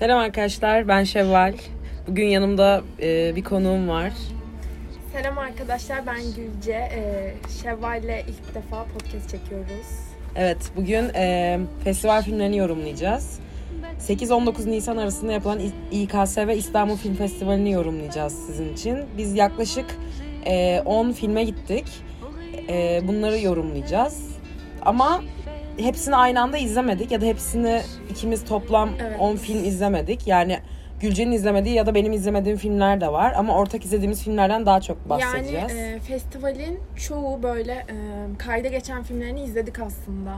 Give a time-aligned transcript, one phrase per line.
[0.00, 1.54] Selam arkadaşlar, ben Şevval.
[2.08, 4.12] Bugün yanımda e, bir konuğum var.
[5.12, 6.72] Selam arkadaşlar ben Gülce.
[6.72, 9.86] Ee, Şevval'le ilk defa podcast çekiyoruz.
[10.36, 13.40] Evet, bugün e, festival filmlerini yorumlayacağız.
[14.08, 15.60] 8-19 Nisan arasında yapılan
[15.90, 18.98] İKSV İstanbul Film Festivali'ni yorumlayacağız sizin için.
[19.18, 19.86] Biz yaklaşık
[20.46, 21.86] e, 10 filme gittik.
[22.68, 24.30] E, bunları yorumlayacağız.
[24.82, 25.22] Ama
[25.82, 29.20] hepsini aynı anda izlemedik ya da hepsini ikimiz toplam Evet.
[29.20, 30.26] 10 film izlemedik.
[30.26, 30.58] Yani
[31.00, 33.32] Gülce'nin izlemediği ya da benim izlemediğim filmler de var.
[33.36, 35.70] Ama ortak izlediğimiz filmlerden daha çok bahsedeceğiz.
[35.70, 37.94] Yani e, festivalin çoğu böyle e,
[38.38, 40.36] kayda geçen filmlerini izledik aslında.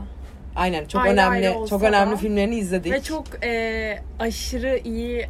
[0.55, 2.17] Aynen çok Ayrı önemli ayrı çok önemli da.
[2.17, 2.93] filmlerini izledik.
[2.93, 5.27] Ve çok e, aşırı iyi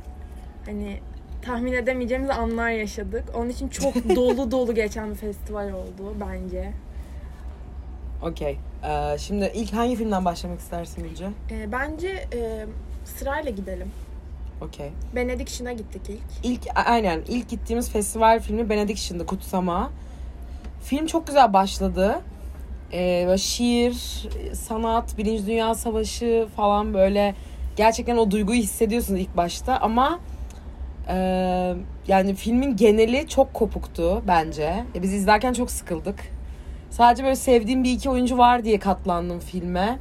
[0.65, 0.99] hani
[1.41, 3.23] tahmin edemeyeceğimiz anlar yaşadık.
[3.35, 6.71] Onun için çok dolu dolu geçen bir festival oldu bence.
[8.21, 8.57] Okey.
[8.87, 11.25] Ee, şimdi ilk hangi filmden başlamak istersin Gülce?
[11.51, 12.65] E, bence e,
[13.05, 13.91] sırayla gidelim.
[14.61, 14.89] Okey.
[15.15, 16.21] Benediction'a gittik ilk.
[16.43, 19.91] İlk aynen ilk gittiğimiz festival filmi Benediction'dı Kutsama.
[20.83, 22.21] Film çok güzel başladı.
[22.93, 27.35] Ee, böyle şiir, sanat, Birinci Dünya Savaşı falan böyle
[27.75, 30.19] gerçekten o duyguyu hissediyorsunuz ilk başta ama
[31.07, 31.15] e,
[32.07, 34.83] yani filmin geneli çok kopuktu bence.
[34.95, 36.32] Ya biz izlerken çok sıkıldık.
[36.93, 39.99] Sadece böyle sevdiğim bir iki oyuncu var diye katlandım filme.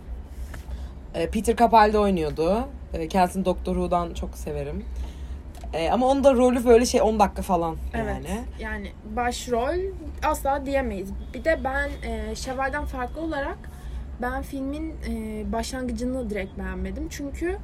[1.14, 2.68] Ee, Peter Capaldi oynuyordu.
[2.94, 4.84] Ee, Kendisini Doctor Who'dan çok severim.
[5.72, 8.06] Ee, ama onun da rolü böyle şey 10 dakika falan Evet.
[8.06, 8.40] yani.
[8.60, 9.78] Yani başrol
[10.22, 11.08] asla diyemeyiz.
[11.34, 13.58] Bir de ben e, Şevval'den farklı olarak
[14.22, 17.08] ben filmin e, başlangıcını direkt beğenmedim.
[17.10, 17.58] Çünkü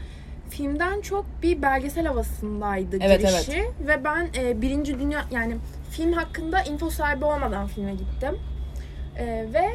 [0.50, 5.56] filmden çok bir belgesel havasındaydı Evet, girişi ve ben e, birinci dünya yani
[5.90, 8.38] film hakkında info sahibi olmadan filme gittim.
[9.18, 9.24] E,
[9.54, 9.68] ve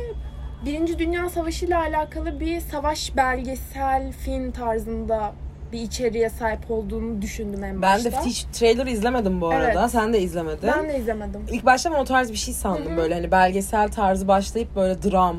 [0.66, 5.34] Birinci Dünya Savaşı ile alakalı bir savaş belgesel film tarzında
[5.72, 8.12] bir içeriğe sahip olduğunu düşündüm en Ben başta.
[8.12, 9.80] de hiç trailer izlemedim bu arada.
[9.82, 9.92] Evet.
[9.92, 10.70] Sen de izlemedin.
[10.78, 11.42] ben de izlemedim.
[11.52, 12.98] İlk başta ben o tarz bir şey sandım Hı hı.
[12.98, 15.38] böyle hani belgesel tarzı başlayıp böyle dram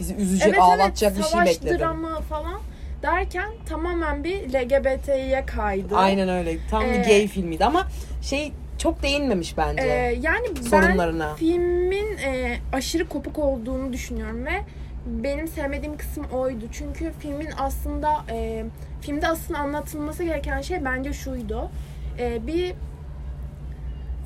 [0.00, 1.78] bizi üzecek, evet, ağlatacak evet, bir şey savaş bekledim.
[1.78, 2.60] dramı falan
[3.02, 5.96] derken tamamen bir LGBT'ye kaydı.
[5.96, 6.58] Aynen öyle.
[6.70, 7.86] Tam bir Ee, gay filmiydi ama
[8.22, 11.28] şey çok değinmemiş bence Ee, yani sorunlarına.
[11.30, 14.60] ben filmin e, aşırı kopuk olduğunu düşünüyorum ve
[15.06, 16.64] benim sevmediğim kısım oydu.
[16.72, 18.64] Çünkü filmin aslında e,
[19.00, 21.70] filmde aslında anlatılması gereken şey bence şuydu.
[22.18, 22.74] E, bir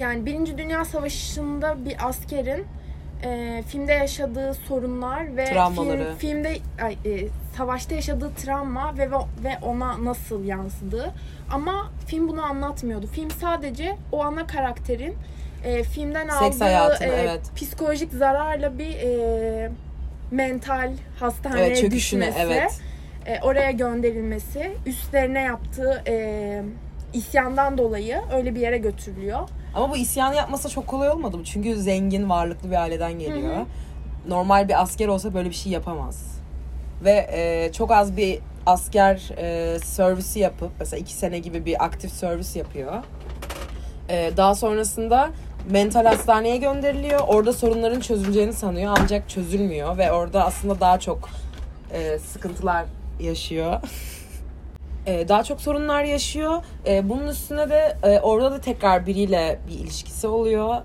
[0.01, 2.65] yani Birinci Dünya Savaşı'nda bir askerin
[3.25, 6.05] e, filmde yaşadığı sorunlar ve Travmaları.
[6.05, 9.11] film, filmde ay, e, savaşta yaşadığı travma ve
[9.45, 11.13] ve ona nasıl yansıdığı.
[11.53, 13.07] Ama film bunu anlatmıyordu.
[13.07, 15.15] Film sadece o ana karakterin
[15.65, 17.41] e, filmden Seks aldığı hayatını, e, evet.
[17.57, 19.71] psikolojik zararla bir e,
[20.31, 22.81] mental hastaneye Evet çöküşüne düşmesi, evet.
[23.27, 26.63] e, oraya gönderilmesi, üstlerine yaptığı e,
[27.13, 29.49] isyandan dolayı öyle bir yere götürülüyor.
[29.75, 31.45] Ama bu isyanı yapmasa çok kolay olmadı mı?
[31.45, 33.57] Çünkü zengin, varlıklı bir aileden geliyor.
[33.57, 33.65] Hı hı.
[34.29, 36.32] Normal bir asker olsa böyle bir şey yapamaz.
[37.05, 42.13] Ve e, çok az bir asker e, servisi yapıp mesela iki sene gibi bir aktif
[42.13, 42.93] servis yapıyor.
[44.09, 45.31] E, daha sonrasında
[45.71, 47.21] mental hastaneye gönderiliyor.
[47.27, 51.29] Orada sorunların çözüleceğini sanıyor ancak çözülmüyor ve orada aslında daha çok
[51.93, 52.85] e, sıkıntılar
[53.21, 53.81] yaşıyor.
[55.07, 56.63] E, daha çok sorunlar yaşıyor.
[56.87, 60.77] E, bunun üstüne de e, orada da tekrar biriyle bir ilişkisi oluyor.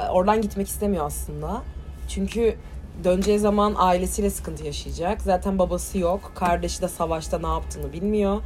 [0.00, 1.62] E, oradan gitmek istemiyor aslında.
[2.08, 2.56] Çünkü
[3.04, 5.22] döneceği zaman ailesiyle sıkıntı yaşayacak.
[5.22, 6.32] Zaten babası yok.
[6.34, 8.40] Kardeşi de savaşta ne yaptığını bilmiyor.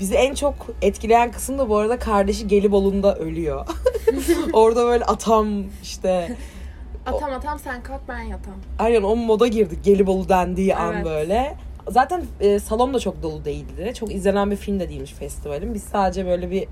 [0.00, 3.66] Bizi en çok etkileyen kısım da bu arada kardeşi Gelibolu'nda ölüyor.
[4.52, 6.36] Orada böyle atam işte
[7.06, 8.54] Atam atam sen kalk ben yatam.
[8.78, 11.04] Aynen o moda girdik Gelibolu dendiği an Evet.
[11.04, 11.56] böyle.
[11.88, 13.92] Zaten e, salon da çok dolu değildi.
[13.98, 15.74] Çok izlenen bir film de değilmiş festivalin.
[15.74, 16.68] Biz sadece böyle bir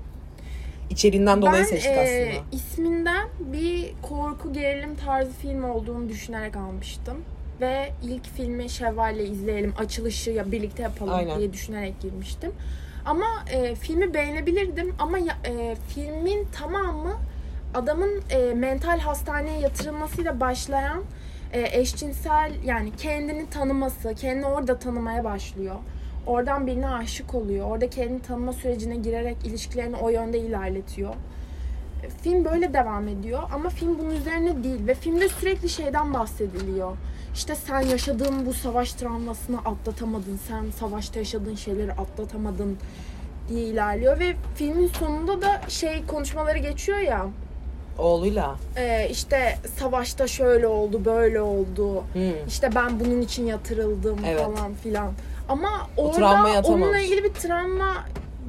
[0.89, 2.45] içeriğinden dolayı ben seçtik e, aslında.
[2.51, 7.17] isminden bir korku gerilim tarzı film olduğunu düşünerek almıştım.
[7.61, 11.39] Ve ilk filmi Şevval'le izleyelim, açılışı ya birlikte yapalım Aynen.
[11.39, 12.51] diye düşünerek girmiştim.
[13.05, 17.13] Ama e, filmi beğenebilirdim ama ya- e, filmin tamamı
[17.73, 21.03] adamın e, mental hastaneye yatırılmasıyla başlayan
[21.53, 25.75] e, eşcinsel yani kendini tanıması, kendini orada tanımaya başlıyor.
[26.27, 27.67] Oradan birine aşık oluyor.
[27.71, 31.13] Orada kendini tanıma sürecine girerek ilişkilerini o yönde ilerletiyor.
[32.21, 36.91] Film böyle devam ediyor ama film bunun üzerine değil ve filmde sürekli şeyden bahsediliyor.
[37.33, 42.77] İşte sen yaşadığın bu savaş travmasını atlatamadın, sen savaşta yaşadığın şeyleri atlatamadın
[43.49, 47.25] diye ilerliyor ve filmin sonunda da şey konuşmaları geçiyor ya
[47.97, 48.55] Oğluyla.
[48.77, 52.47] e, işte savaşta şöyle oldu böyle oldu Hmm.
[52.47, 54.41] işte ben bunun için yatırıldım Evet.
[54.45, 55.11] falan filan
[55.49, 57.03] ama orada onunla atamamış.
[57.03, 57.93] ilgili bir travma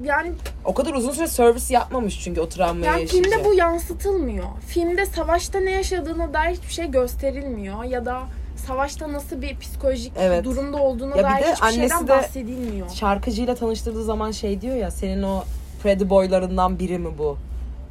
[0.04, 0.32] yani
[0.64, 3.30] O kadar uzun süre servis yapmamış çünkü o travmayı yani yaşayacak.
[3.32, 4.44] filmde bu yansıtılmıyor.
[4.66, 8.20] Filmde savaşta ne yaşadığına dair hiçbir şey gösterilmiyor ya da
[8.66, 10.44] savaşta nasıl bir psikolojik Evet.
[10.44, 12.88] durumda olduğuna Ya dair de hiçbir annesi şeyden de- bahsedilmiyor.
[12.90, 15.42] Şarkıcıyla tanıştırdığı zaman şey diyor ya senin o
[15.82, 17.36] Freddy boylarından biri mi bu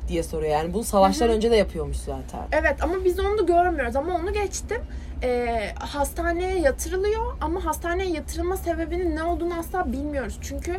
[0.08, 0.52] diye soruyor.
[0.52, 2.40] Yani bunu savaştan önce de yapıyormuş zaten.
[2.52, 4.82] Evet ama biz onu da görmüyoruz ama onu geçtim.
[5.24, 10.40] Ee, hastaneye yatırılıyor ama hastaneye yatırılma sebebinin ne olduğunu asla bilmiyoruz.
[10.42, 10.78] Çünkü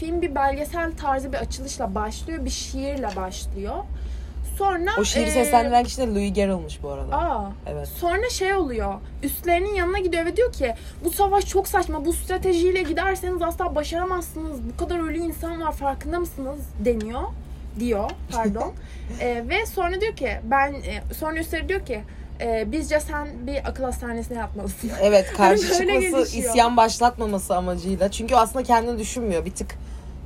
[0.00, 3.74] film bir belgesel tarzı bir açılışla başlıyor, bir şiirle başlıyor.
[4.58, 7.16] Sonra O şiiri ee, seslendiren kişi de Louis Garrel'mış bu arada.
[7.16, 7.88] Aa, Evet.
[7.88, 8.94] Sonra şey oluyor.
[9.22, 10.74] Üstlerinin yanına gidiyor ve diyor ki
[11.04, 12.04] bu savaş çok saçma.
[12.04, 14.60] Bu stratejiyle giderseniz asla başaramazsınız.
[14.72, 17.22] Bu kadar ölü insan var farkında mısınız deniyor.
[17.80, 18.72] Diyor pardon.
[19.20, 22.00] Ee, ve sonra diyor ki ben e, sonra üstleri diyor ki
[22.40, 24.90] e, bizce sen bir akıl hastanesine yatmalısın.
[25.02, 26.26] Evet karşı çıkması gelişiyor.
[26.26, 28.10] isyan başlatmaması amacıyla.
[28.10, 29.74] Çünkü aslında kendini düşünmüyor bir tık.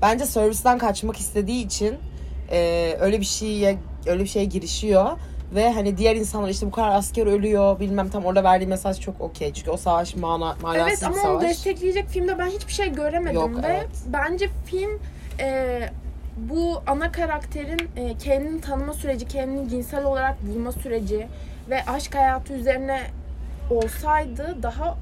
[0.03, 1.97] Bence servisten kaçmak istediği için
[2.51, 5.11] e, öyle bir şeye öyle bir şeye girişiyor
[5.55, 9.21] ve hani diğer insanlar işte bu kadar asker ölüyor bilmem tam orada verdiği mesaj çok
[9.21, 9.53] okey.
[9.53, 11.43] Çünkü o savaş mana, manasız Evet bir ama onu savaş.
[11.45, 13.89] destekleyecek filmde ben hiçbir şey göremedim Yok, ve evet.
[14.07, 15.01] bence film
[15.41, 15.81] e,
[16.37, 21.27] bu ana karakterin e, kendini tanıma süreci, kendini cinsel olarak bulma süreci
[21.71, 23.01] ve aşk hayatı üzerine
[23.71, 24.97] olsaydı daha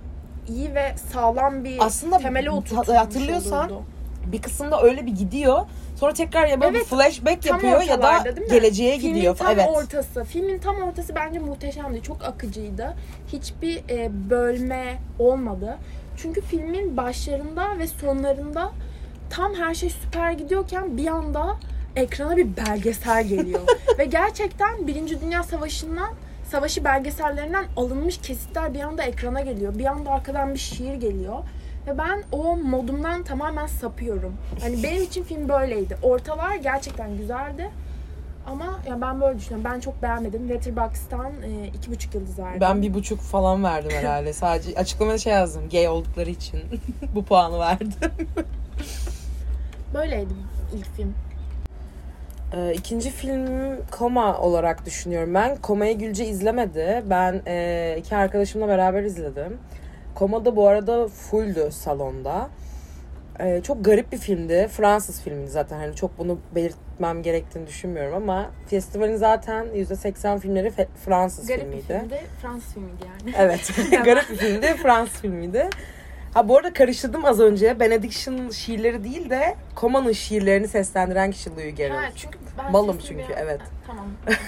[0.48, 3.82] iyi ve sağlam bir Aslında temele oturtulmuş hatırlıyorsan olurdu.
[4.26, 5.60] bir kısımda öyle bir gidiyor.
[5.96, 9.36] Sonra tekrar ya böyle Evet, flashback yapıyor ya da geleceğe Filmin gidiyor.
[9.36, 9.68] tam evet.
[9.68, 10.24] ortası.
[10.24, 12.02] Filmin tam ortası bence muhteşemdi.
[12.02, 12.94] Çok akıcıydı.
[13.32, 15.78] Hiçbir e, bölme olmadı.
[16.16, 18.70] Çünkü filmin başlarında ve sonlarında
[19.30, 21.56] tam her şey süper gidiyorken bir anda
[21.96, 23.60] ekrana bir belgesel geliyor.
[23.98, 26.10] ve gerçekten Birinci Dünya Savaşı'ndan
[26.50, 29.79] savaşı belgesellerinden alınmış kesitler bir anda ekrana geliyor.
[29.79, 31.38] Bir anda arkadan bir şiir geliyor.
[31.87, 34.37] Ve ben o modumdan tamamen sapıyorum.
[34.61, 35.99] Hani benim için film böyleydi.
[36.02, 37.70] Ortalar gerçekten güzeldi.
[38.47, 39.70] Ama ya ben böyle düşünüyorum.
[39.75, 40.49] Ben çok beğenmedim.
[40.49, 42.61] Letterboxd'dan e, iki buçuk yıldız verdim.
[42.61, 44.32] Ben bir buçuk falan verdim herhalde.
[44.43, 45.69] Sadece açıklamada şey yazdım.
[45.69, 46.61] Gay oldukları için
[47.14, 47.93] bu puanı verdim.
[49.94, 50.35] Böyleydi
[50.75, 51.14] ilk film.
[52.55, 55.56] Ee, ikinci film Koma olarak düşünüyorum ben.
[55.56, 57.02] Koma'yı Gülce izlemedi.
[57.06, 59.58] Ben e, iki arkadaşımla beraber izledim.
[60.14, 62.49] Koma da bu arada fulldü salonda.
[63.41, 64.69] Ee, çok garip bir filmdi.
[64.70, 65.79] Fransız filmiydi zaten.
[65.79, 70.73] Hani çok bunu belirtmem gerektiğini düşünmüyorum ama festivalin zaten %80 filmleri
[71.05, 71.87] Fransız Garip bir filmiydi.
[71.99, 72.20] filmdi.
[72.43, 73.35] Fransız filmiydi yani.
[73.38, 73.73] Evet.
[74.05, 74.67] Garip bir filmdi.
[74.67, 75.69] Fransız filmiydi.
[76.34, 77.80] Ha bu arada karıştırdım az önce.
[77.80, 81.96] Benediction şiirleri değil de Koma'nın şiirlerini seslendiren kişi Louis Garrel.
[81.96, 83.60] Ha, çünkü ben Malım çünkü, evet.
[83.86, 84.06] Tamam.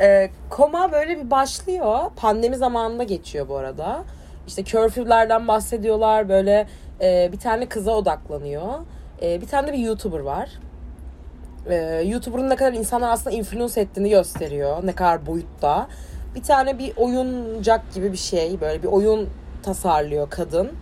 [0.00, 2.00] Ee, koma böyle bir başlıyor.
[2.16, 4.04] Pandemi zamanında geçiyor bu arada.
[4.46, 6.28] İşte curfew'lerden bahsediyorlar.
[6.28, 6.66] Böyle
[7.00, 8.72] e, bir tane kıza odaklanıyor.
[9.22, 10.50] E, bir tane de bir YouTuber var.
[11.70, 14.86] E, YouTuber'ın ne kadar insanlar aslında influence ettiğini gösteriyor.
[14.86, 15.88] Ne kadar boyutta.
[16.34, 18.60] Bir tane bir oyuncak gibi bir şey.
[18.60, 19.28] Böyle bir oyun
[19.68, 20.72] tasarlıyor kadın.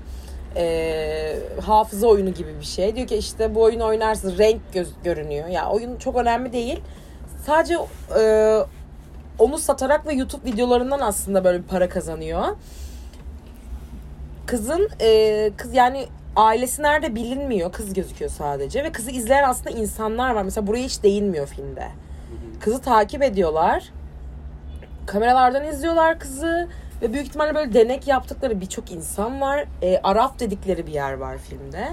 [0.56, 2.96] E, hafıza oyunu gibi bir şey.
[2.96, 5.48] Diyor ki işte bu oyunu oynarsın renk göz, görünüyor.
[5.48, 6.80] Ya oyun çok önemli değil.
[7.46, 7.78] Sadece
[8.18, 8.58] e,
[9.38, 12.44] onu satarak ve YouTube videolarından aslında böyle bir para kazanıyor.
[14.46, 16.06] Kızın e, kız yani
[16.36, 17.72] ailesi nerede bilinmiyor.
[17.72, 20.42] Kız gözüküyor sadece ve kızı izleyen aslında insanlar var.
[20.42, 21.88] Mesela buraya hiç değinmiyor filmde.
[22.60, 23.92] Kızı takip ediyorlar.
[25.06, 26.68] Kameralardan izliyorlar kızı
[27.02, 29.64] ve büyük ihtimalle böyle denek yaptıkları birçok insan var.
[29.82, 31.88] E, Araf dedikleri bir yer var filmde.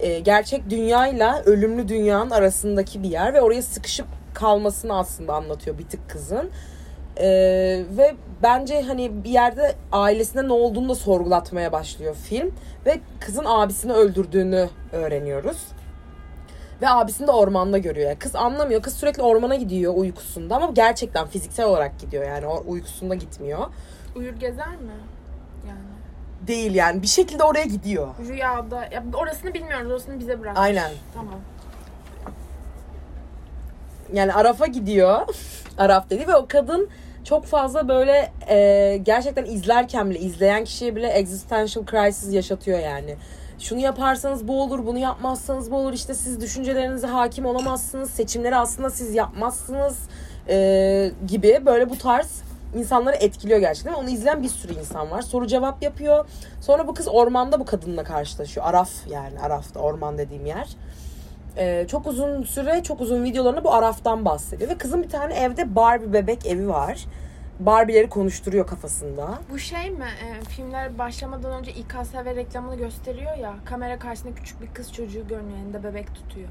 [0.00, 5.88] E, gerçek dünyayla ölümlü dünyanın arasındaki bir yer ve oraya sıkışıp kalmasını aslında anlatıyor bir
[5.88, 6.50] tık kızın.
[7.16, 7.26] Ee,
[7.96, 12.54] ve bence hani bir yerde ailesine ne olduğunu da sorgulatmaya başlıyor film.
[12.86, 15.58] Ve kızın abisini öldürdüğünü öğreniyoruz.
[16.82, 18.08] Ve abisini de ormanda görüyor.
[18.08, 18.82] Yani kız anlamıyor.
[18.82, 23.66] Kız sürekli ormana gidiyor uykusunda ama gerçekten fiziksel olarak gidiyor yani uykusunda gitmiyor.
[24.16, 24.92] Uyur gezer mi?
[25.68, 25.78] Yani.
[26.46, 28.08] Değil yani bir şekilde oraya gidiyor.
[28.28, 28.84] Rüyada.
[28.84, 29.90] Ya orasını bilmiyoruz.
[29.90, 30.58] Orasını bize bırak.
[30.58, 30.90] Aynen.
[31.14, 31.40] Tamam.
[34.12, 35.20] Yani Araf'a gidiyor.
[35.78, 36.88] Araf dedi ve o kadın
[37.24, 43.16] çok fazla böyle e, gerçekten izlerken bile izleyen kişiye bile existential crisis yaşatıyor yani.
[43.58, 45.92] Şunu yaparsanız bu olur, bunu yapmazsanız bu olur.
[45.92, 48.10] İşte siz düşüncelerinize hakim olamazsınız.
[48.10, 49.98] Seçimleri aslında siz yapmazsınız
[50.48, 52.42] e, gibi böyle bu tarz
[52.74, 53.92] insanları etkiliyor gerçekten.
[53.94, 55.22] Onu izleyen bir sürü insan var.
[55.22, 56.26] Soru cevap yapıyor.
[56.60, 58.66] Sonra bu kız ormanda bu kadınla karşılaşıyor.
[58.66, 60.68] Araf yani Araf'ta orman dediğim yer.
[61.56, 64.70] Ee, çok uzun süre çok uzun videolarında bu Araf'tan bahsediyor.
[64.70, 67.04] Ve kızın bir tane evde Barbie bebek evi var.
[67.60, 69.38] Barbie'leri konuşturuyor kafasında.
[69.50, 70.04] Bu şey mi?
[70.24, 73.54] E, filmler başlamadan önce İKSV reklamını gösteriyor ya.
[73.64, 75.58] Kamera karşısında küçük bir kız çocuğu görünüyor.
[75.58, 76.48] Elinde bebek tutuyor.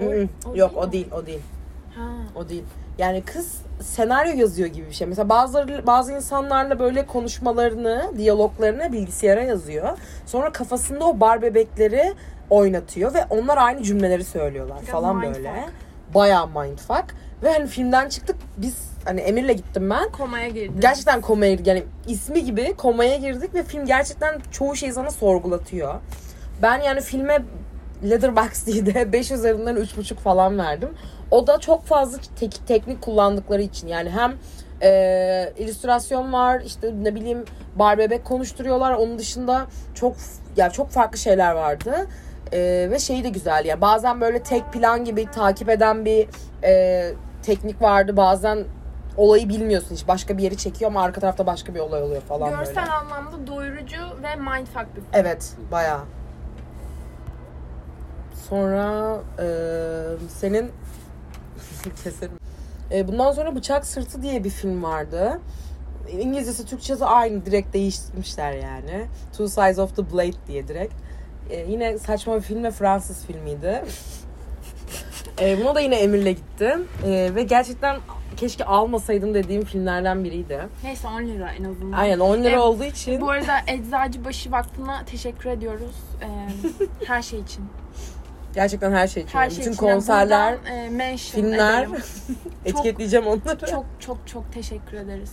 [0.00, 1.40] O- o Yok değil o değil, o değil.
[1.96, 2.08] Ha.
[2.34, 2.64] O değil.
[2.98, 5.06] Yani kız senaryo yazıyor gibi bir şey.
[5.06, 9.98] Mesela bazıları bazı insanlarla böyle konuşmalarını, diyaloglarını bilgisayara yazıyor.
[10.26, 12.12] Sonra kafasında o bar bebekleri
[12.50, 15.36] oynatıyor ve onlar aynı cümleleri söylüyorlar Biraz falan mindfuck.
[15.38, 15.64] böyle.
[16.14, 17.04] Bayağı mindfuck.
[17.42, 20.12] Ve hani filmden çıktık biz hani Emir'le gittim ben.
[20.12, 20.72] Komaya girdi.
[20.80, 21.66] Gerçekten komaya girdik.
[21.66, 25.94] Yani ismi gibi komaya girdik ve film gerçekten çoğu şeyi sana sorgulatıyor.
[26.62, 27.42] Ben yani filme
[28.04, 30.88] Letterboxd'de 5 üzerinden 3.5 falan verdim.
[31.30, 33.88] O da çok fazla tek- teknik kullandıkları için.
[33.88, 34.34] Yani hem
[34.82, 37.44] e, illüstrasyon var işte ne bileyim
[37.76, 38.92] bar bebek konuşturuyorlar.
[38.92, 40.16] Onun dışında çok
[40.56, 42.06] ya çok farklı şeyler vardı.
[42.52, 43.80] E, ve şeyi de güzel ya.
[43.80, 46.28] Bazen böyle tek plan gibi takip eden bir
[46.64, 48.16] e, teknik vardı.
[48.16, 48.64] Bazen
[49.16, 50.08] olayı bilmiyorsun hiç.
[50.08, 52.90] Başka bir yeri çekiyor ama arka tarafta başka bir olay oluyor falan Görsel böyle.
[52.90, 55.06] anlamda doyurucu ve mindfuck bir film.
[55.12, 56.00] Evet, bayağı.
[58.48, 59.46] Sonra e,
[60.28, 60.72] senin
[62.04, 62.38] keserim.
[62.92, 65.40] E, bundan sonra Bıçak Sırtı diye bir film vardı.
[66.12, 69.06] İngilizcesi Türkçesi aynı direkt değiştirmişler yani.
[69.32, 70.94] Two Sides of the Blade diye direkt.
[71.50, 73.84] E, yine saçma bir film ve Fransız filmiydi.
[75.40, 76.88] e, buna da yine Emir'le gittim.
[77.06, 77.96] E, ve gerçekten
[78.36, 80.68] keşke almasaydım dediğim filmlerden biriydi.
[80.84, 81.98] Neyse 10 lira en azından.
[81.98, 83.20] Aynen 10 lira Evet, olduğu için.
[83.20, 85.96] Bu arada Eczacıbaşı Vakfı'na teşekkür ediyoruz.
[86.22, 86.26] Ee,
[87.06, 87.64] her şey için.
[88.56, 89.38] Gerçekten her şey için.
[89.38, 89.86] Her Bütün şey için.
[89.86, 92.02] konserler, Buradan, e, mention filmler edelim.
[92.64, 93.66] etiketleyeceğim onları.
[93.70, 95.32] Çok çok çok teşekkür ederiz.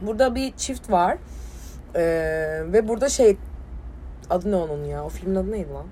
[0.00, 1.18] Burada bir çift var.
[1.94, 2.02] Ee,
[2.72, 3.36] ve burada şey
[4.30, 5.04] adı ne onun ya?
[5.04, 5.86] O filmin adı neydi lan?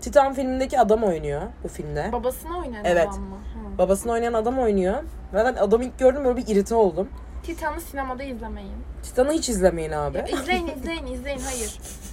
[0.00, 2.08] Titan filmindeki adam oynuyor bu filmde.
[2.12, 3.08] Babasını oynayan Evet.
[3.08, 3.36] adam mı?
[3.36, 3.78] Hı.
[3.78, 4.94] Babasını oynayan adam oynuyor.
[5.34, 7.08] Ve ben adamı ilk gördüm böyle bir irite oldum.
[7.42, 8.72] Titan'ı sinemada izlemeyin.
[9.02, 10.24] Titan'ı hiç izlemeyin abi.
[10.32, 11.78] İzleyin izleyin izleyin hayır.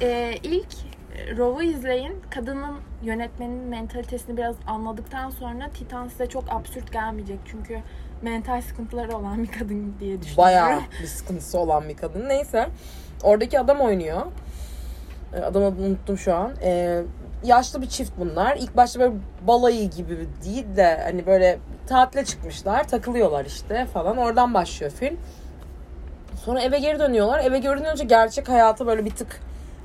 [0.00, 0.66] E, ilk
[1.36, 2.22] Rove'u izleyin.
[2.30, 7.38] Kadının yönetmenin mentalitesini biraz anladıktan sonra Titan size çok absürt gelmeyecek.
[7.46, 7.78] Çünkü
[8.22, 10.36] mental sıkıntıları olan bir kadın diye düşünüyorum.
[10.36, 12.28] Bayağı bir sıkıntısı olan bir kadın.
[12.28, 12.68] Neyse.
[13.22, 14.26] Oradaki adam oynuyor.
[15.34, 16.52] Ee, Adamı unuttum şu an.
[16.62, 17.02] Ee,
[17.44, 18.56] yaşlı bir çift bunlar.
[18.56, 19.14] İlk başta böyle
[19.46, 22.88] balayı gibi değil de hani böyle tatile çıkmışlar.
[22.88, 24.16] Takılıyorlar işte falan.
[24.16, 25.16] Oradan başlıyor film.
[26.44, 27.38] Sonra eve geri dönüyorlar.
[27.44, 29.40] Eve geri dönünce gerçek hayatı böyle bir tık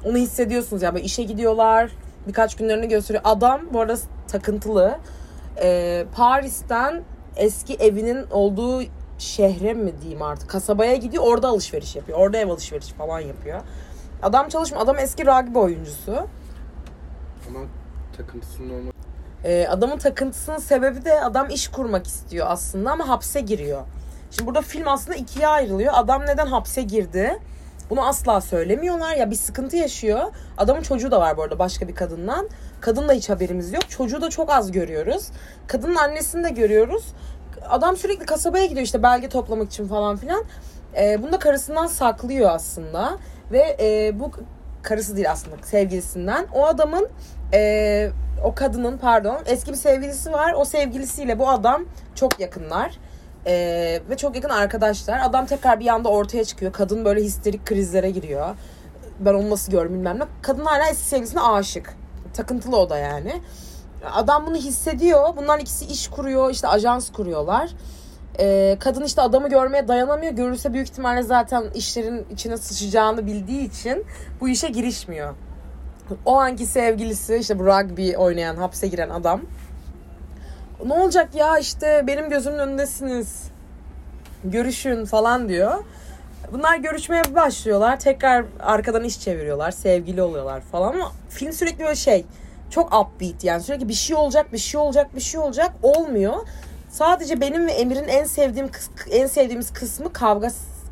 [0.06, 0.82] onu hissediyorsunuz.
[0.82, 1.92] Yani böyle işe gidiyorlar.
[2.28, 3.24] Birkaç günlerini gösteriyor.
[3.26, 3.98] Adam bu arada
[4.28, 4.98] takıntılı.
[5.62, 7.04] Ee, Paris'ten
[7.36, 8.84] eski evinin olduğu
[9.18, 12.20] şehre mi diyeyim artık kasabaya gidiyor orada alışveriş yapıyor.
[12.20, 13.62] Orada ev alışveriş falan yapıyor.
[14.24, 14.84] Adam çalışmıyor.
[14.84, 16.28] Adam eski rugby oyuncusu.
[17.50, 17.60] Ama
[18.18, 18.92] takıntısının olma
[19.44, 23.82] Ee, adamın takıntısının sebebi de adam iş kurmak istiyor aslında ama hapse giriyor.
[24.36, 25.94] Şimdi burada film aslında ikiye ayrılıyor.
[25.96, 27.40] Adam neden hapse girdi?
[27.90, 29.16] Bunu asla söylemiyorlar.
[29.16, 30.22] Ya bir sıkıntı yaşıyor.
[30.58, 32.50] Adamın çocuğu da var bu arada başka bir kadından.
[32.82, 33.90] Kadınla hiç haberimiz yok.
[33.90, 35.28] Çocuğu da çok az görüyoruz.
[35.68, 37.06] Kadının annesini de görüyoruz.
[37.70, 40.44] Adam sürekli kasabaya gidiyor işte belge toplamak için falan filan.
[40.98, 43.18] Ee, bunu da karısından saklıyor aslında.
[43.52, 44.32] Ve e, bu
[44.84, 46.46] karısı değil aslında sevgilisinden.
[46.54, 47.10] O adamın
[47.54, 48.12] e,
[48.44, 50.54] o kadının pardon eski bir sevgilisi var.
[50.58, 52.98] O sevgilisiyle bu adam çok yakınlar.
[53.48, 55.20] Ee, ve çok yakın arkadaşlar.
[55.20, 56.74] Adam tekrar bir anda ortaya çıkıyor.
[56.74, 58.56] Kadın böyle histerik krizlere giriyor.
[59.20, 60.24] Ben onu nasıl gördüm bilmem ne.
[60.42, 61.94] Kadın hala eski sevgilisine aşık.
[62.34, 63.42] Takıntılı o da yani.
[64.14, 65.38] Adam bunu hissediyor.
[65.38, 66.52] Bunlar ikisi iş kuruyor.
[66.52, 67.70] işte ajans kuruyorlar.
[68.40, 70.34] Ee, kadın işte adamı görmeye dayanamıyor.
[70.34, 74.06] Görürse büyük ihtimalle zaten işlerin içine sıçacağını bildiği için
[74.42, 75.34] bu işe girişmiyor.
[76.26, 79.42] O anki sevgilisi işte bu rugby oynayan hapse giren adam
[80.86, 83.44] ne olacak ya işte benim gözümün önündesiniz.
[84.44, 85.84] Görüşün falan diyor.
[86.52, 88.00] Bunlar görüşmeye başlıyorlar.
[88.00, 89.72] Tekrar arkadan iş çeviriyorlar.
[89.72, 92.26] Sevgili oluyorlar falan ama film sürekli böyle şey
[92.70, 96.34] çok upbeat yani sürekli bir şey olacak, bir şey olacak, bir şey olacak olmuyor.
[96.90, 98.70] Sadece benim ve Emir'in en sevdiğim
[99.12, 100.50] en sevdiğimiz kısmı kavga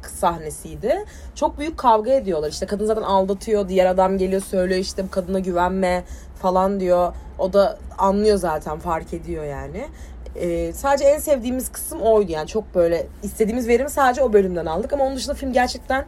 [0.09, 1.05] sahnesiydi.
[1.35, 2.49] Çok büyük kavga ediyorlar.
[2.49, 3.69] İşte kadın zaten aldatıyor.
[3.69, 6.03] Diğer adam geliyor söylüyor işte bu kadına güvenme
[6.41, 7.13] falan diyor.
[7.39, 9.87] O da anlıyor zaten fark ediyor yani.
[10.35, 14.93] Ee, sadece en sevdiğimiz kısım oydu yani çok böyle istediğimiz verimi sadece o bölümden aldık
[14.93, 16.05] ama onun dışında film gerçekten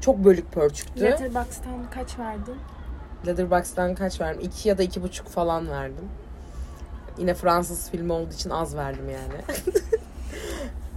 [0.00, 1.04] çok bölük pörçüktü.
[1.04, 2.56] Letterboxd'dan kaç verdin?
[3.26, 4.40] Letterboxd'dan kaç verdim?
[4.42, 6.08] 2 ya da iki buçuk falan verdim.
[7.18, 9.42] Yine Fransız filmi olduğu için az verdim yani.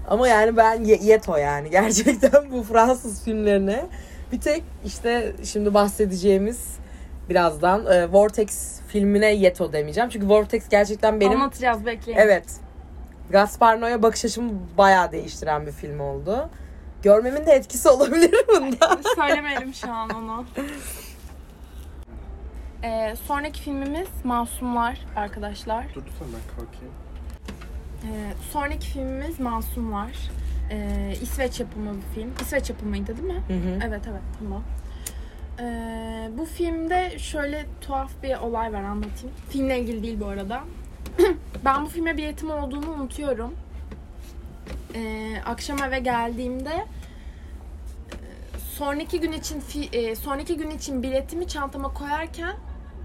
[0.09, 3.85] Ama yani ben ye- yeto yani gerçekten bu Fransız filmlerine
[4.31, 6.77] bir tek işte şimdi bahsedeceğimiz
[7.29, 10.09] birazdan e, Vortex filmine yeto demeyeceğim.
[10.09, 12.17] Çünkü Vortex gerçekten benim Anlatacağız bekleyin.
[12.17, 12.45] evet
[13.29, 16.49] Gaspar Noé'ya bakış açımı bayağı değiştiren bir film oldu.
[17.03, 18.97] Görmemin de etkisi olabilir bunda.
[19.15, 20.45] Söylemeyelim şu an onu.
[22.83, 25.83] Ee, sonraki filmimiz Masumlar arkadaşlar.
[25.95, 26.93] Durdursana ben kalkayım.
[28.03, 30.11] Ee, sonraki filmimiz Masumlar.
[30.71, 32.31] Ee, İsveç yapımı bir film.
[32.41, 33.43] İsveç yapımıydı değil mi?
[33.47, 33.79] Hı hı.
[33.87, 34.63] Evet evet tamam.
[35.59, 39.35] Ee, bu filmde şöyle tuhaf bir olay var anlatayım.
[39.49, 40.63] Filmle ilgili değil bu arada.
[41.65, 43.53] ben bu filme biletim olduğunu unutuyorum.
[44.95, 46.85] Ee, akşam eve geldiğimde e,
[48.73, 52.55] sonraki gün için fi- e, sonraki gün için biletimi çantama koyarken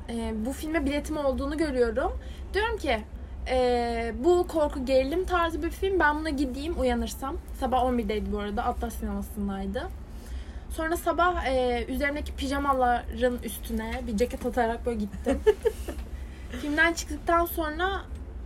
[0.08, 2.12] e, bu filme biletim olduğunu görüyorum.
[2.54, 3.00] Diyorum ki
[3.48, 6.00] e, bu korku gerilim tarzı bir film.
[6.00, 7.36] Ben buna gideyim uyanırsam.
[7.60, 8.64] Sabah 11'deydi bu arada.
[8.64, 9.88] Atlas sinemasındaydı.
[10.70, 15.40] Sonra sabah e, üzerimdeki pijamaların üstüne bir ceket atarak böyle gittim.
[16.60, 18.00] Filmden çıktıktan sonra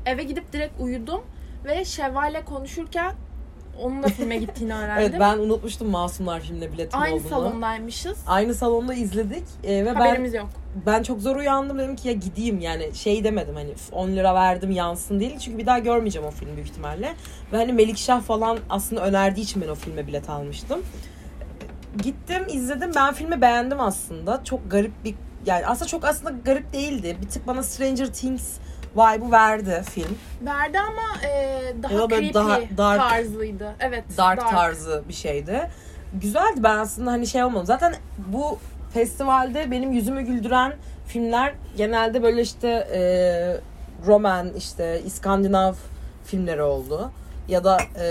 [0.07, 1.21] eve gidip direkt uyudum
[1.65, 3.15] ve Şevval'le konuşurken
[3.83, 5.05] onun da filme gittiğini öğrendim.
[5.11, 7.29] Evet ben unutmuştum Masumlar filmine biletim Aynı olduğunu.
[7.29, 8.19] salondaymışız.
[8.27, 10.49] Aynı salonda izledik ee, ve ben Haberimiz yok.
[10.87, 14.35] Ben çok zor uyandım dedim ki ya gideyim yani şey demedim hani "Üf, 10 lira
[14.35, 15.21] verdim yansın.
[15.21, 15.39] değil.
[15.39, 17.15] Çünkü bir daha görmeyeceğim o filmi büyük ihtimalle.
[17.53, 20.83] Ve hani Melikşah falan aslında önerdiği için ben o filme bilet almıştım.
[22.03, 22.91] Gittim izledim.
[22.97, 24.45] Ben filmi beğendim aslında.
[24.45, 25.15] Çok garip bir
[25.47, 27.17] yani aslında çok aslında garip değildi.
[27.23, 28.59] Bir tık bana Stranger Things
[28.97, 30.19] vibe'ı verdi film.
[30.43, 33.75] Verdi ama e, daha Ya creepy daha dark- tarzıydı.
[33.81, 34.05] Evet.
[34.17, 35.71] dark, tarzı bir şeydi.
[36.15, 36.63] Güzeldi.
[36.63, 37.67] Ben aslında hani şey olmadım.
[37.67, 38.59] Zaten bu
[38.91, 40.73] festivalde benim yüzümü güldüren
[41.07, 43.01] filmler genelde böyle işte e,
[44.07, 45.75] roman işte İskandinav
[46.25, 47.11] filmleri oldu.
[47.49, 48.07] Ya da e,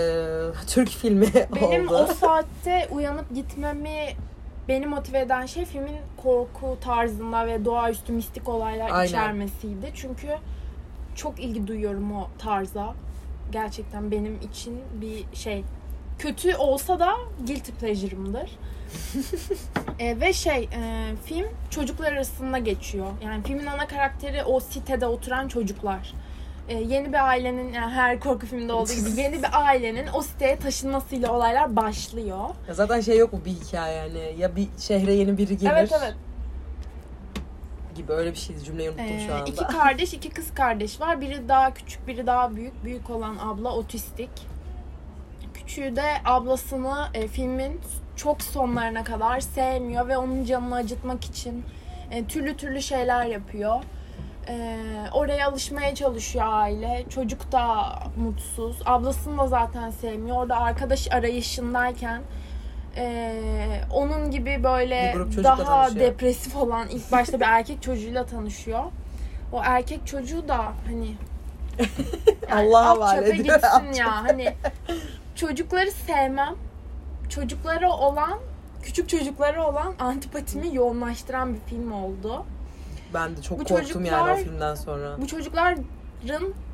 [0.66, 1.26] Türk filmi
[1.62, 1.94] Benim oldu.
[2.10, 3.98] o saatte uyanıp gitmemi
[4.68, 9.06] beni motive eden şey filmin korku tarzında ve doğaüstü mistik olaylar Aynen.
[9.08, 9.92] içermesiydi.
[9.94, 10.28] Çünkü
[11.14, 12.94] çok ilgi duyuyorum o tarza.
[13.52, 15.64] Gerçekten benim için bir şey.
[16.18, 17.12] Kötü olsa da
[17.46, 18.50] guilty pleasure'ımdır.
[19.98, 23.06] E, ve şey e, film çocuklar arasında geçiyor.
[23.24, 26.14] Yani filmin ana karakteri o sitede oturan çocuklar.
[26.68, 30.58] E, yeni bir ailenin yani her korku filminde olduğu gibi yeni bir ailenin o siteye
[30.58, 32.48] taşınmasıyla olaylar başlıyor.
[32.68, 35.92] Ya zaten şey yok mu bir hikaye yani ya bir şehre yeni biri gelir Evet
[36.02, 36.14] evet.
[37.96, 39.44] gibi öyle bir şeydi cümleyi unuttum Ee, şu anda.
[39.44, 41.20] iki kardeş, iki kız kardeş var.
[41.20, 42.84] Biri daha küçük, biri daha büyük.
[42.84, 44.30] Büyük olan abla otistik.
[45.54, 47.80] Küçüğü de ablasını e, filmin
[48.18, 51.64] çok sonlarına kadar sevmiyor ve onun canını acıtmak için
[52.10, 53.82] e, türlü türlü şeyler yapıyor.
[54.48, 54.76] E,
[55.12, 57.04] oraya alışmaya çalışıyor aile.
[57.08, 58.76] Çocuk da mutsuz.
[58.86, 60.36] Ablasını da zaten sevmiyor.
[60.36, 62.22] Orada arkadaş arayışındayken
[62.96, 63.34] e,
[63.92, 66.06] onun gibi böyle daha tanışıyor.
[66.06, 68.84] depresif olan ilk başta bir erkek çocuğuyla tanışıyor.
[69.52, 71.14] O erkek çocuğu da hani
[72.74, 73.56] alt havale çöpe ediyor.
[73.56, 74.24] gitsin ya.
[74.24, 74.54] Hani
[75.34, 76.54] çocukları sevmem.
[77.28, 78.38] Çocuklara olan
[78.82, 82.44] küçük çocuklara olan antipatimi yoğunlaştıran bir film oldu.
[83.14, 85.16] Ben de çok Bu korktum yani o çocuklar- filmden sonra.
[85.20, 85.84] Bu çocukların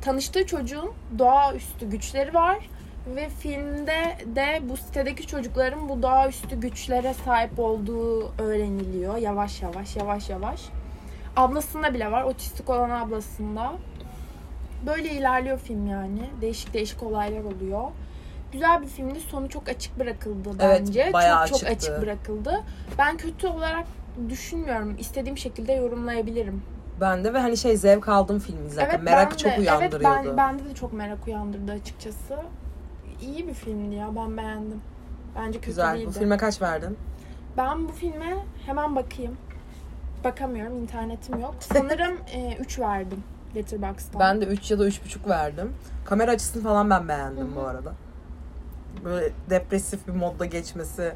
[0.01, 2.69] tanıştığı çocuğun doğaüstü güçleri var
[3.15, 10.29] ve filmde de bu sitedeki çocukların bu doğaüstü güçlere sahip olduğu öğreniliyor yavaş yavaş yavaş
[10.29, 10.61] yavaş.
[11.35, 13.73] Ablasında bile var, otistik olan ablasında.
[14.85, 16.29] Böyle ilerliyor film yani.
[16.41, 17.81] Değişik değişik olaylar oluyor.
[18.55, 19.19] Güzel bir filmdi.
[19.19, 21.09] Sonu çok açık bırakıldı Evet, bence.
[21.13, 21.91] bayağı çok çok açıktı.
[21.91, 22.63] açık bırakıldı.
[22.97, 23.85] Ben kötü olarak
[24.29, 24.95] düşünmüyorum.
[24.99, 26.61] İstediğim şekilde yorumlayabilirim.
[27.01, 28.95] Ben de ve hani şey zevk aldım filmi izlerken.
[28.95, 30.07] Evet, Merak ben çok de, uyandırıyordu.
[30.15, 32.37] Evet ben, bende de çok merak uyandırdı açıkçası.
[33.21, 34.81] İyi bir filmdi ya ben beğendim.
[35.35, 35.95] Bence kötü Güzel.
[35.95, 36.07] değildi.
[36.07, 36.97] Bu filme kaç verdin?
[37.57, 39.37] Ben bu filme hemen bakayım.
[40.23, 41.55] Bakamıyorum internetim yok.
[41.59, 42.17] Sanırım
[42.59, 43.23] 3 verdim
[43.55, 44.19] Letterboxd'dan.
[44.19, 45.73] Ben de 3 ya da 3,5 verdim.
[46.05, 47.55] Kamera açısını falan ben beğendim Hı hı.
[47.55, 47.93] bu arada.
[49.03, 51.13] Böyle depresif bir modda geçmesi.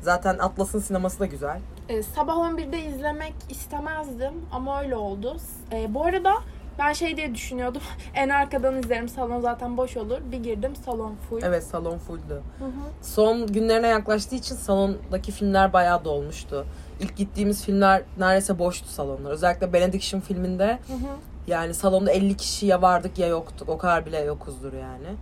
[0.00, 1.60] Zaten Atlas'ın sineması da güzel.
[1.88, 5.36] Ee, sabah 11'de izlemek istemezdim ama öyle oldu.
[5.72, 6.32] Ee, bu arada
[6.78, 7.82] ben şey diye düşünüyordum.
[8.14, 10.18] en arkadan izlerim salon zaten boş olur.
[10.32, 11.42] Bir girdim salon full.
[11.42, 12.42] Evet salon fulldü.
[12.58, 12.70] Hı hı.
[13.02, 16.66] Son günlerine yaklaştığı için salondaki filmler bayağı dolmuştu.
[17.00, 19.30] İlk gittiğimiz filmler neredeyse boştu salonlar.
[19.30, 21.16] Özellikle Benediction filminde Hı hı.
[21.46, 23.68] yani salonda 50 kişi ya vardık ya yoktuk.
[23.68, 25.16] O kadar bile yokuzdur yani.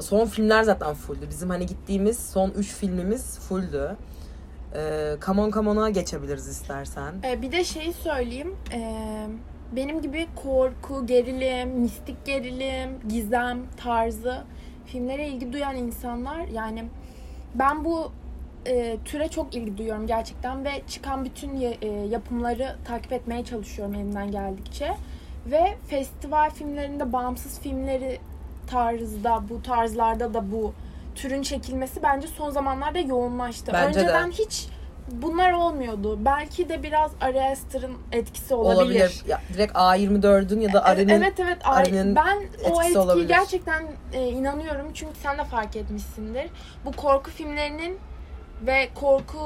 [0.00, 1.30] Son filmler zaten fulldü.
[1.30, 3.96] Bizim hani gittiğimiz son 3 filmimiz fulldü.
[4.74, 7.14] Ee, Come on Come on'a geçebiliriz istersen.
[7.24, 8.56] Ee, bir de şeyi söyleyeyim.
[8.72, 9.26] Ee,
[9.76, 14.42] benim gibi korku, gerilim, mistik gerilim, gizem tarzı
[14.86, 16.84] filmlere ilgi duyan insanlar yani
[17.54, 18.12] ben bu
[18.66, 24.30] e, türe çok ilgi duyuyorum gerçekten ve çıkan bütün e, yapımları takip etmeye çalışıyorum elimden
[24.30, 24.94] geldikçe
[25.46, 28.18] ve festival filmlerinde bağımsız filmleri
[28.70, 30.72] tarzda, bu tarzlarda da bu
[31.14, 33.72] türün çekilmesi bence son zamanlarda yoğunlaştı.
[33.72, 34.02] Bence de.
[34.04, 34.68] Önceden hiç
[35.12, 36.18] bunlar olmuyordu.
[36.24, 38.80] Belki de biraz Ari Aster'ın etkisi olabilir.
[38.82, 39.22] Olabilir.
[39.28, 42.36] Ya, direkt A24'ün ya da Ari'nin Evet evet Ari- Ari'nin ben
[42.70, 43.28] o etkiyi olabilir.
[43.28, 46.50] gerçekten e, inanıyorum çünkü sen de fark etmişsindir.
[46.84, 47.98] Bu korku filmlerinin
[48.66, 49.38] ve korku,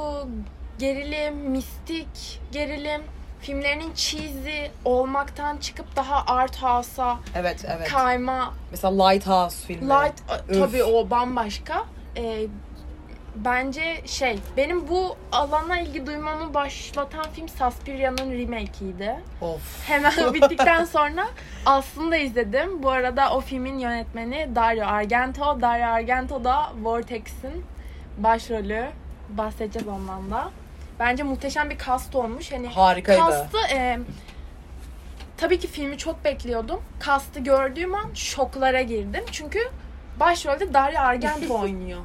[0.78, 3.02] gerilim, mistik gerilim
[3.42, 7.88] filmlerinin cheesy olmaktan çıkıp daha art house'a Evet evet.
[7.88, 9.88] kayma Mesela Lighthouse filmi.
[9.88, 10.59] light Üf.
[10.59, 11.85] tabii o bambaşka.
[12.16, 12.46] E,
[13.37, 19.16] bence şey benim bu alana ilgi duymamı başlatan film Suspiria'nın remake'iydi.
[19.40, 19.88] Of.
[19.88, 21.26] Hemen bittikten sonra
[21.66, 22.83] aslında izledim.
[22.83, 25.61] Bu arada o filmin yönetmeni Dario Argento.
[25.61, 27.64] Dario Argento da Vortex'in
[28.18, 28.87] başrolü.
[29.28, 30.50] Bahsedeceğiz ondan da.
[31.03, 32.53] Bence muhteşem bir cast olmuş.
[32.53, 33.21] Hani Harikaydı.
[33.21, 33.99] Cast'ı e,
[35.37, 36.83] tabii ki filmi çok bekliyordum.
[37.07, 39.25] Cast'ı gördüğüm an şoklara girdim.
[39.33, 39.59] Çünkü
[40.21, 42.01] başrolde Dario Argento oynuyor.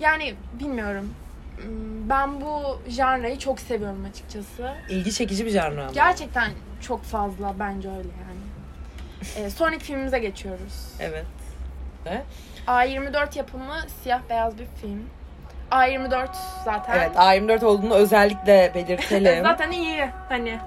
[0.00, 1.14] Yani bilmiyorum.
[2.08, 4.74] Ben bu janrayı çok seviyorum açıkçası.
[4.88, 5.92] İlgi çekici bir janra ama.
[5.92, 8.38] Gerçekten çok fazla bence öyle yani.
[9.36, 10.88] Ee, sonraki filmimize geçiyoruz.
[11.00, 11.26] Evet.
[12.66, 15.10] A24 yapımı siyah beyaz bir film.
[15.70, 16.28] A24
[16.64, 16.98] zaten.
[16.98, 19.42] Evet A24 olduğunu özellikle belirtelim.
[19.44, 20.58] zaten iyi hani.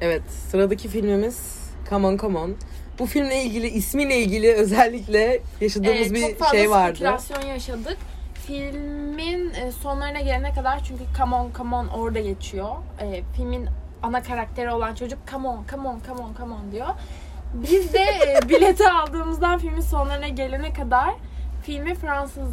[0.00, 2.56] evet sıradaki filmimiz Come On Come On.
[2.98, 6.94] Bu filmle ilgili ismiyle ilgili özellikle yaşadığımız Ee, bir çok fazla şey vardı.
[6.96, 7.96] spekülasyon yaşadık.
[8.46, 12.68] Filmin e, sonlarına gelene kadar çünkü come on come on orada geçiyor.
[13.00, 13.68] E, filmin
[14.02, 16.88] ana karakteri olan çocuk come on come on come on come on diyor.
[17.54, 21.14] Biz de e, bileti aldığımızdan filmin sonlarına gelene kadar
[21.62, 22.50] filmi Fransız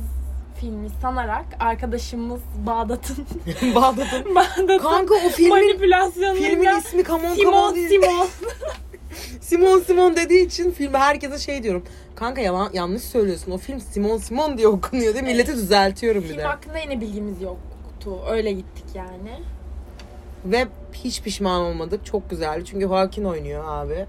[0.63, 3.25] filmi sanarak arkadaşımız Bağdat'ın
[3.75, 4.35] Bağdat'ın.
[4.35, 7.89] Bağdat'ın Kanka o filmin manipülasyonuyla filmin ismi Come On Come Simon On değil.
[7.89, 8.27] Simon
[9.41, 11.83] Simon Simon dediği için filme herkese şey diyorum.
[12.15, 13.51] Kanka yalan, yanlış söylüyorsun.
[13.51, 16.43] O film Simon Simon diye okunuyor diye milleti düzeltiyorum bir film de.
[16.43, 18.19] hakkında yine bilgimiz yoktu.
[18.29, 19.39] Öyle gittik yani.
[20.45, 22.05] Ve hiç pişman olmadık.
[22.05, 22.65] Çok güzeldi.
[22.65, 24.05] Çünkü Joaquin oynuyor abi.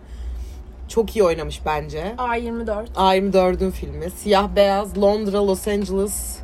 [0.89, 2.15] Çok iyi oynamış bence.
[2.19, 4.11] A24 A24'ün filmi.
[4.11, 6.44] Siyah beyaz Londra, Los Angeles.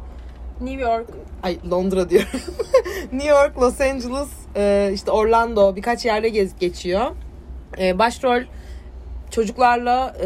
[0.61, 1.07] New York
[1.42, 2.40] Ay Londra diyorum.
[3.12, 7.11] New York, Los Angeles, e, işte Orlando birkaç yerde gez geçiyor.
[7.79, 8.42] E, başrol
[9.31, 10.25] çocuklarla e,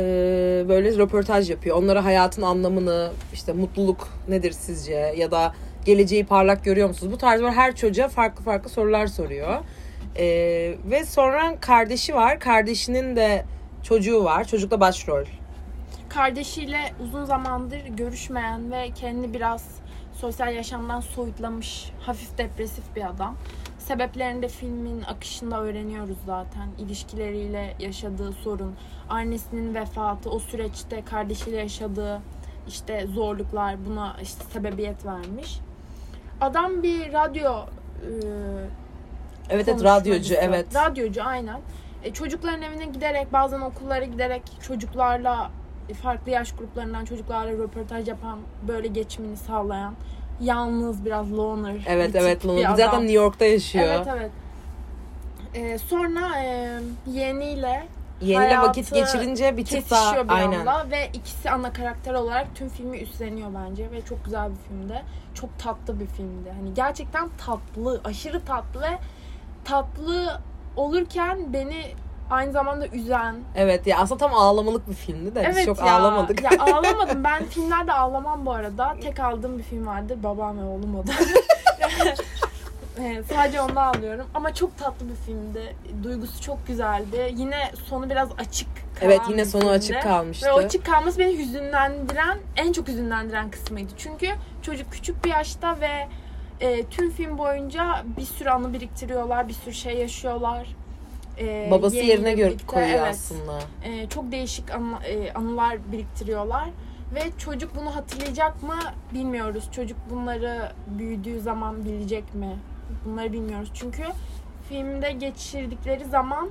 [0.68, 1.76] böyle röportaj yapıyor.
[1.76, 7.12] Onlara hayatın anlamını, işte mutluluk nedir sizce ya da geleceği parlak görüyor musunuz?
[7.12, 9.60] Bu tarz böyle her çocuğa farklı farklı sorular soruyor.
[10.16, 10.24] E,
[10.90, 12.40] ve sonra kardeşi var.
[12.40, 13.44] Kardeşinin de
[13.82, 14.44] çocuğu var.
[14.48, 15.24] Çocuk da başrol.
[16.08, 19.83] kardeşiyle uzun zamandır görüşmeyen ve kendini biraz
[20.14, 23.36] sosyal yaşamdan soyutlamış, hafif depresif bir adam.
[23.78, 26.68] Sebeplerini de filmin akışında öğreniyoruz zaten.
[26.78, 28.74] İlişkileriyle yaşadığı sorun,
[29.08, 32.20] annesinin vefatı, o süreçte kardeşiyle yaşadığı
[32.68, 35.60] işte zorluklar buna işte sebebiyet vermiş.
[36.40, 38.10] Adam bir radyo e,
[39.50, 40.74] Evet evet radyocu evet.
[40.74, 41.60] Radyocu aynen.
[42.04, 45.50] E, çocukların evine giderek bazen okullara giderek çocuklarla
[46.02, 49.94] farklı yaş gruplarından çocuklarla röportaj yapan böyle geçimini sağlayan
[50.40, 52.42] yalnız biraz loner Evet bir evet.
[52.44, 52.60] bir Luna.
[52.60, 52.76] adam.
[52.76, 53.84] Zaten New York'ta yaşıyor.
[53.84, 54.30] Evet evet.
[55.54, 57.86] E, sonra e, yeğeniyle
[58.20, 60.60] Yeni Hayatı vakit geçirince bir tık daha bir aynen.
[60.60, 65.02] anda ve ikisi ana karakter olarak tüm filmi üstleniyor bence ve çok güzel bir filmdi.
[65.34, 66.52] Çok tatlı bir filmdi.
[66.60, 68.98] Hani gerçekten tatlı, aşırı tatlı ve
[69.64, 70.40] tatlı
[70.76, 71.84] olurken beni
[72.30, 73.36] aynı zamanda üzen.
[73.56, 75.94] Evet ya aslında tam ağlamalık bir filmdi de biz evet çok ya.
[75.94, 76.42] ağlamadık.
[76.42, 77.24] Ya ağlamadım.
[77.24, 78.96] Ben filmlerde ağlamam bu arada.
[79.02, 80.18] Tek aldığım bir film vardı.
[80.22, 81.12] Babam ve oğlum o da.
[83.02, 84.26] Evet, sadece onda ağlıyorum.
[84.34, 85.76] Ama çok tatlı bir filmdi.
[86.02, 87.34] Duygusu çok güzeldi.
[87.36, 88.68] Yine sonu biraz açık
[89.00, 89.74] kalan evet yine sonu filmdi.
[89.74, 90.46] açık kalmıştı.
[90.46, 93.92] Ve o açık kalması beni hüzünlendiren, en çok hüzünlendiren kısmıydı.
[93.96, 94.26] Çünkü
[94.62, 96.08] çocuk küçük bir yaşta ve
[96.60, 100.66] e, tüm film boyunca bir sürü anı biriktiriyorlar, bir sürü şey yaşıyorlar.
[101.38, 103.58] E, Babası yerine gör birlikte, koyuyor evet, aslında.
[103.84, 106.68] e, çok değişik anı- e, anılar biriktiriyorlar.
[107.14, 108.76] Ve çocuk bunu hatırlayacak mı
[109.14, 109.68] bilmiyoruz.
[109.72, 112.56] Çocuk bunları büyüdüğü zaman bilecek mi?
[113.04, 113.70] Bunları bilmiyoruz.
[113.74, 114.02] Çünkü
[114.68, 116.50] filmde geçirdikleri zamanın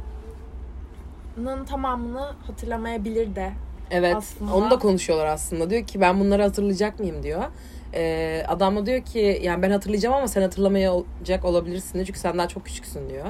[1.69, 3.51] tamamını hatırlamayabilir de.
[3.91, 4.53] Evet aslında.
[4.55, 5.69] onu da konuşuyorlar aslında.
[5.69, 7.43] Diyor ki ben bunları hatırlayacak mıyım diyor.
[7.95, 12.05] Ee, adam da diyor ki yani ben hatırlayacağım ama sen hatırlamayacak olabilirsin diyor.
[12.05, 13.25] Çünkü sen daha çok küçüksün diyor.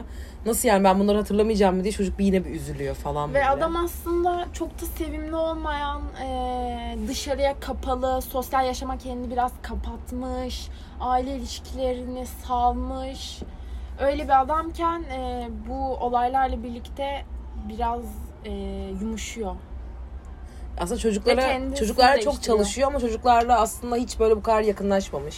[0.46, 3.50] Nasıl yani ben bunları hatırlamayacağım mı diye çocuk bir yine bir üzülüyor falan Ve böyle.
[3.50, 10.68] adam aslında çok da sevimli olmayan, e, dışarıya kapalı, sosyal yaşama kendini biraz kapatmış,
[11.00, 13.40] aile ilişkilerini salmış.
[14.00, 17.26] Öyle bir adamken e, bu olaylarla birlikte
[17.70, 18.02] biraz
[18.46, 18.52] e,
[19.02, 19.56] yumuşuyor.
[20.78, 22.58] Aslında çocuklara kendisini çocuklar çok değiştiriyor.
[22.58, 25.38] çalışıyor ama çocuklarla aslında hiç böyle bu kadar yakınlaşmamış.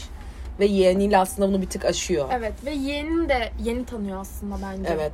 [0.59, 2.29] Ve yeğeniyle aslında bunu bir tık aşıyor.
[2.31, 4.89] Evet ve yeğenini de yeni tanıyor aslında bence.
[4.93, 5.11] Evet.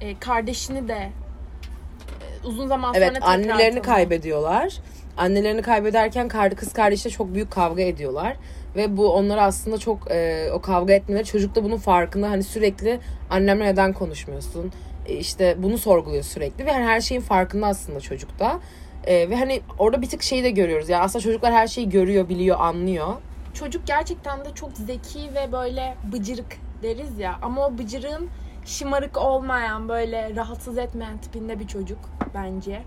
[0.00, 3.82] E, kardeşini de e, uzun zaman sonra Evet annelerini tanıyor.
[3.82, 4.76] kaybediyorlar.
[5.16, 8.36] Annelerini kaybederken kız kardeşle çok büyük kavga ediyorlar.
[8.76, 13.00] Ve bu onları aslında çok e, o kavga etmeleri çocuk da bunun farkında hani sürekli
[13.30, 14.72] annemle neden konuşmuyorsun?
[15.06, 18.60] E, işte bunu sorguluyor sürekli ve her şeyin farkında aslında çocukta.
[19.06, 20.88] E, ve hani orada bir tık şeyi de görüyoruz.
[20.88, 23.14] Yani aslında çocuklar her şeyi görüyor, biliyor, anlıyor.
[23.54, 27.38] Çocuk gerçekten de çok zeki ve böyle bıcırık deriz ya.
[27.42, 28.28] Ama o bıcırığın
[28.64, 31.98] şımarık olmayan böyle rahatsız etmeyen tipinde bir çocuk
[32.34, 32.82] bence.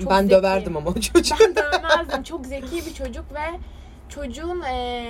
[0.00, 0.34] Çok ben zeki.
[0.34, 1.34] döverdim ama o çocuğu.
[1.40, 2.22] Ben dövmezdim.
[2.22, 3.58] Çok zeki bir çocuk ve
[4.08, 5.06] çocuğun e,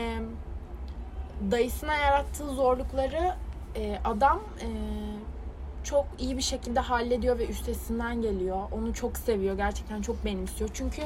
[1.51, 3.35] dayısına yarattığı zorlukları
[3.77, 4.67] e, adam e,
[5.87, 8.59] çok iyi bir şekilde hallediyor ve üstesinden geliyor.
[8.73, 9.57] Onu çok seviyor.
[9.57, 10.71] Gerçekten çok benimsiyor.
[10.75, 11.03] Çünkü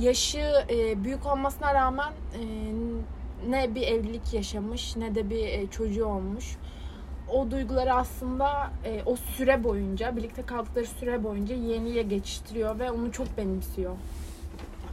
[0.00, 2.42] yaşı e, büyük olmasına rağmen e,
[3.50, 6.56] ne bir evlilik yaşamış ne de bir e, çocuğu olmuş.
[7.32, 13.12] O duyguları aslında e, o süre boyunca, birlikte kaldıkları süre boyunca yeğeniyle geçiştiriyor ve onu
[13.12, 13.96] çok benimsiyor.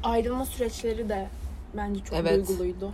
[0.03, 1.27] Ayrılma süreçleri de
[1.77, 2.47] bence çok Evet.
[2.47, 2.91] duyguluydu.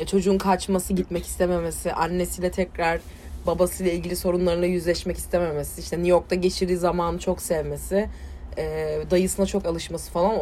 [0.00, 3.00] Ya çocuğun kaçması, gitmek istememesi, annesiyle tekrar
[3.46, 8.08] babasıyla ilgili sorunlarına yüzleşmek istememesi, işte New York'ta geçirdiği zamanı çok sevmesi,
[8.58, 10.34] e, dayısına çok alışması falan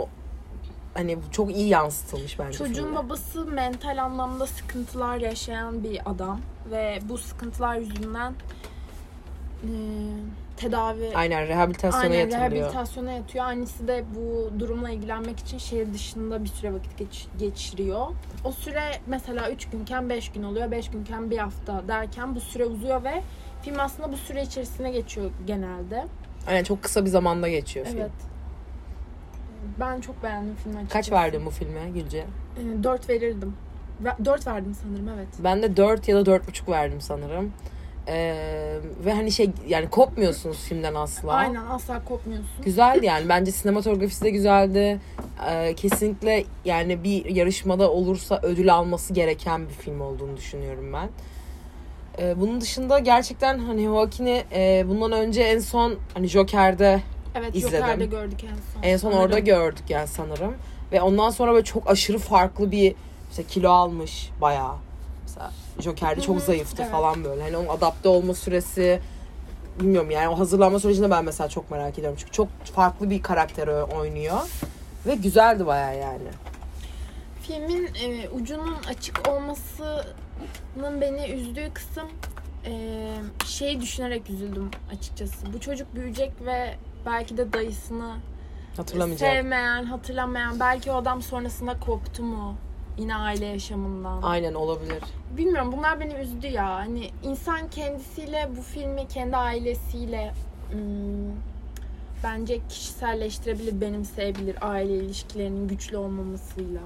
[0.94, 2.58] hani çok iyi yansıtılmış bence.
[2.58, 2.96] Çocuğun filmde.
[2.96, 8.34] babası mental anlamda sıkıntılar yaşayan bir adam ve bu sıkıntılar yüzünden
[9.62, 9.70] e,
[10.62, 12.40] tedavi Aynen rehabilitasyona Aynen yatırılıyor.
[12.50, 13.44] rehabilitasyona yatıyor.
[13.44, 18.06] Annesi de bu durumla ilgilenmek için şehir dışında bir süre vakit geç- geçiriyor.
[18.44, 22.64] O süre mesela 3 günken 5 gün oluyor, 5 günken bir hafta derken bu süre
[22.64, 23.22] uzuyor ve
[23.62, 26.06] film aslında bu süre içerisine geçiyor genelde.
[26.48, 27.98] Aynen çok kısa bir zamanda geçiyor film.
[28.00, 28.10] Evet.
[29.80, 30.92] Ben çok beğendim filmi açıkçası.
[30.92, 32.26] Kaç verdin bu filme Gülce?
[32.82, 33.56] 4 verirdim.
[34.24, 35.28] 4 verdim sanırım evet.
[35.38, 37.52] Ben de 4 ya da 4,5 verdim sanırım.
[38.08, 41.32] Ee, ve hani şey yani kopmuyorsunuz filmden asla.
[41.32, 42.64] Aynen asla kopmuyorsun.
[42.64, 43.28] Güzeldi yani.
[43.28, 45.00] Bence sinematografisi de güzeldi.
[45.50, 51.08] Ee, kesinlikle yani bir yarışmada olursa ödül alması gereken bir film olduğunu düşünüyorum ben.
[52.18, 57.02] Ee, bunun dışında gerçekten hani Joaquin'i e, bundan önce en son hani Joker'de
[57.34, 57.78] Evet İzledim.
[57.78, 58.82] Joker'de gördük en son.
[58.82, 59.24] en son sanırım.
[59.26, 60.54] orada gördük yani sanırım.
[60.92, 62.94] Ve ondan sonra böyle çok aşırı farklı bir
[63.30, 64.74] işte kilo almış bayağı.
[65.80, 66.92] Joker'de çok zayıftı evet.
[66.92, 67.42] falan böyle.
[67.42, 69.00] Hani onun adapte olma süresi
[69.80, 72.18] bilmiyorum yani o hazırlanma sürecinde ben mesela çok merak ediyorum.
[72.20, 74.40] Çünkü çok farklı bir karakter oynuyor.
[75.06, 76.28] Ve güzeldi bayağı yani.
[77.42, 82.08] Filmin e, ucunun açık olmasının beni üzdüğü kısım
[82.66, 82.72] e,
[83.46, 85.52] şeyi düşünerek üzüldüm açıkçası.
[85.52, 86.74] Bu çocuk büyüyecek ve
[87.06, 88.16] belki de dayısını
[88.76, 89.32] Hatırlamayacağım.
[89.32, 92.54] sevmeyen, hatırlamayan, belki o adam sonrasında koptu mu
[92.98, 94.22] yine aile yaşamından.
[94.22, 95.02] Aynen olabilir.
[95.36, 96.68] Bilmiyorum bunlar beni üzdü ya.
[96.70, 100.32] Hani insan kendisiyle bu filmi kendi ailesiyle
[100.72, 101.32] hmm,
[102.24, 106.80] bence kişiselleştirebilir, benimseyebilir aile ilişkilerinin güçlü olmamasıyla.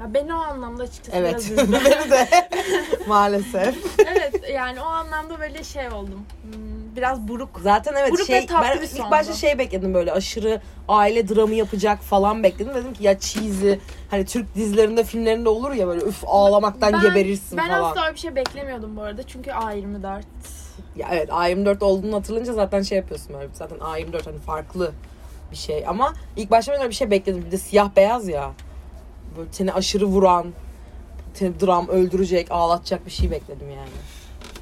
[0.00, 1.30] Ya beni o anlamda açıkçası Evet.
[1.30, 1.72] biraz üzdü.
[1.84, 2.28] Benim de
[3.08, 3.76] maalesef.
[4.06, 6.22] evet yani o anlamda böyle şey oldum.
[6.42, 7.60] Hmm, biraz buruk.
[7.62, 9.10] Zaten evet Buruk şey ben ilk sondu.
[9.10, 12.74] başta şey bekledim böyle aşırı aile dramı yapacak falan bekledim.
[12.74, 13.72] Dedim ki ya cheesy
[14.10, 17.90] hani Türk dizilerinde filmlerinde olur ya böyle üf ağlamaktan Ben- geberirsin Ben falan.
[17.90, 19.22] asla öyle bir şey beklemiyordum bu arada.
[19.22, 20.20] Çünkü A24.
[20.96, 24.92] Ya evet A24 olduğunu hatırlayınca zaten şey yapıyorsun böyle zaten A24 hani farklı
[25.52, 27.44] bir şey ama ilk başta ben öyle bir şey bekledim.
[27.46, 28.50] Bir de siyah beyaz ya.
[29.36, 30.46] Böyle seni aşırı vuran,
[31.34, 33.88] seni dram öldürecek, ağlatacak bir şey bekledim yani.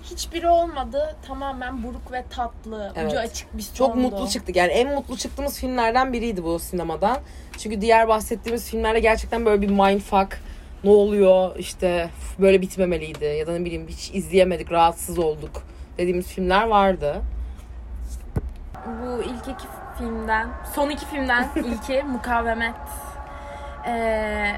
[0.04, 1.16] Hiçbiri olmadı.
[1.26, 2.92] Tamamen buruk ve tatlı.
[2.96, 3.08] Evet.
[3.12, 3.78] Ucu açık bir sondu.
[3.78, 4.56] Çok mutlu çıktık.
[4.56, 7.18] Yani en mutlu çıktığımız filmlerden biriydi bu sinemadan.
[7.58, 10.40] Çünkü diğer bahsettiğimiz filmlerde gerçekten böyle bir mindfuck
[10.84, 15.62] ne oluyor işte "Üf, böyle bitmemeliydi ya da ne bileyim hiç izleyemedik rahatsız olduk
[15.98, 17.22] dediğimiz filmler vardı.
[18.86, 19.66] Bu ilk iki
[19.98, 22.74] filmden, son iki filmden ilki Mukavemet.
[23.88, 24.54] Ee,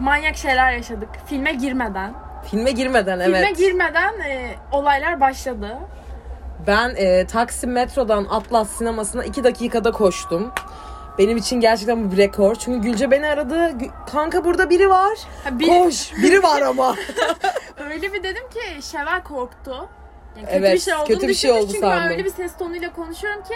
[0.00, 1.08] manyak şeyler yaşadık.
[1.26, 2.12] Filme girmeden.
[2.50, 3.34] Filme girmeden evet.
[3.36, 5.78] Filme girmeden e, olaylar başladı.
[6.66, 10.52] Ben e, Taksim metrodan Atlas sinemasına 2 dakikada koştum.
[11.18, 12.54] Benim için gerçekten bu bir rekor.
[12.54, 13.54] Çünkü Gülce beni aradı.
[13.56, 15.18] "Gü- Kanka burada biri var.
[15.44, 16.12] Ha, bir- Koş.
[16.22, 16.96] Biri var ama.
[17.90, 19.88] Öyle bir dedim ki Şevval korktu.
[20.36, 22.10] Yani kötü Evet, bir şey olduğunu kötü bir şey oldu çünkü ben sandım.
[22.10, 23.54] öyle bir ses tonuyla konuşuyorum ki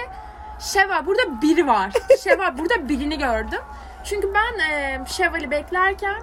[0.61, 1.93] Şevval burada biri var.
[2.25, 3.61] Şevval burada birini gördüm.
[4.05, 6.23] Çünkü ben e, Şevval'i beklerken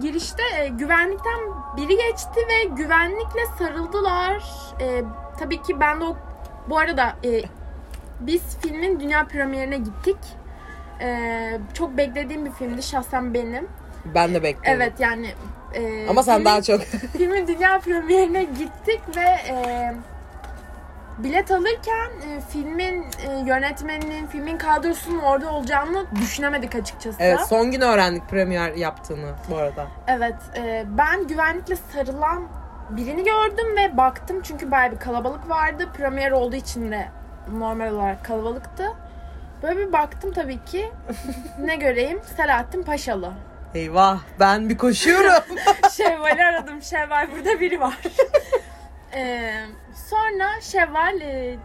[0.00, 1.38] girişte e, güvenlikten
[1.76, 4.42] biri geçti ve güvenlikle sarıldılar.
[4.80, 5.02] E,
[5.38, 6.16] tabii ki ben de o
[6.68, 7.42] bu arada e,
[8.20, 10.16] biz filmin dünya premierine gittik.
[11.00, 13.68] Ee, çok beklediğim bir filmdi şahsen benim.
[14.14, 14.82] Ben de bekliyorum.
[14.82, 15.30] Evet yani
[15.74, 16.80] e, Ama sen filmin- daha çok.
[17.16, 19.94] filmin dünya premierine gittik ve e,
[21.18, 27.16] bilet alırken e, filmin e, yönetmeninin, filmin kadrosunun orada olacağını düşünemedik açıkçası.
[27.20, 29.86] evet son gün öğrendik premier yaptığını bu arada.
[30.06, 32.48] Evet, e, ben güvenlikle sarılan
[32.90, 35.88] birini gördüm ve baktım çünkü bayağı bir kalabalık vardı.
[35.96, 37.08] Premier olduğu için de
[37.52, 38.92] normal olarak kalabalıktı.
[39.62, 40.92] Böyle bir baktım tabii ki.
[41.58, 42.20] ne göreyim?
[42.36, 43.32] Selahattin Paşalı.
[43.74, 45.56] Eyvah ben bir koşuyorum.
[45.92, 46.82] Şevval'i aradım.
[46.82, 47.98] Şevval burada biri var.
[49.16, 49.52] Ee,
[50.10, 51.58] sonra Şevval e,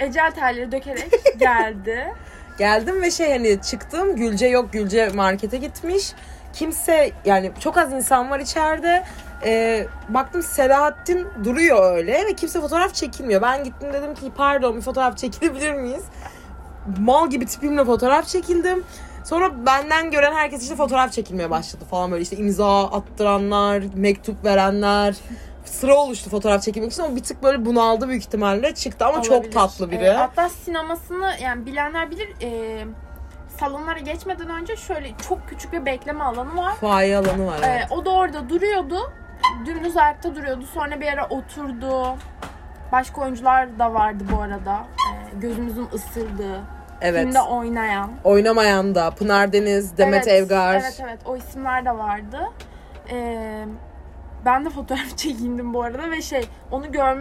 [0.00, 2.12] ecel terleri dökerek geldi.
[2.58, 6.12] Geldim ve şey hani çıktım Gülce yok Gülce markete gitmiş.
[6.52, 9.04] Kimse yani çok az insan var içeride.
[9.44, 13.42] Ee, baktım Selahattin duruyor öyle ve kimse fotoğraf çekilmiyor.
[13.42, 16.04] Ben gittim dedim ki pardon bir fotoğraf çekilebilir miyiz?
[16.98, 18.84] Mal gibi tipimle fotoğraf çekildim.
[19.24, 25.14] Sonra benden gören herkes işte fotoğraf çekilmeye başladı falan böyle işte imza attıranlar, mektup verenler.
[25.74, 29.32] Sıra oluştu fotoğraf çekilmek için ama bir tık böyle bunaldı büyük ihtimalle çıktı ama çok
[29.36, 29.52] Olabilir.
[29.52, 30.04] tatlı biri.
[30.04, 32.84] Ee, hatta sinemasını yani bilenler bilir e,
[33.60, 36.74] salonlara geçmeden önce şöyle çok küçük bir bekleme alanı var.
[36.74, 37.86] Fuaye alanı var Ee, evet.
[37.90, 39.12] o da orada duruyordu.
[39.66, 40.64] Dümdüz ayakta duruyordu.
[40.74, 42.16] Sonra bir ara oturdu.
[42.92, 44.84] Başka oyuncular da vardı bu arada.
[45.34, 46.60] Ee, gözümüzün ısırdığı.
[47.00, 47.20] Evet.
[47.22, 48.10] Filmde oynayan.
[48.24, 50.74] Oynamayan da Pınar Deniz, Demet evet, Evgar.
[50.74, 52.40] Evet evet o isimler de vardı.
[53.10, 53.64] Ee,
[54.44, 57.16] ben de fotoğraf çekindim bu arada ve şey onu gör,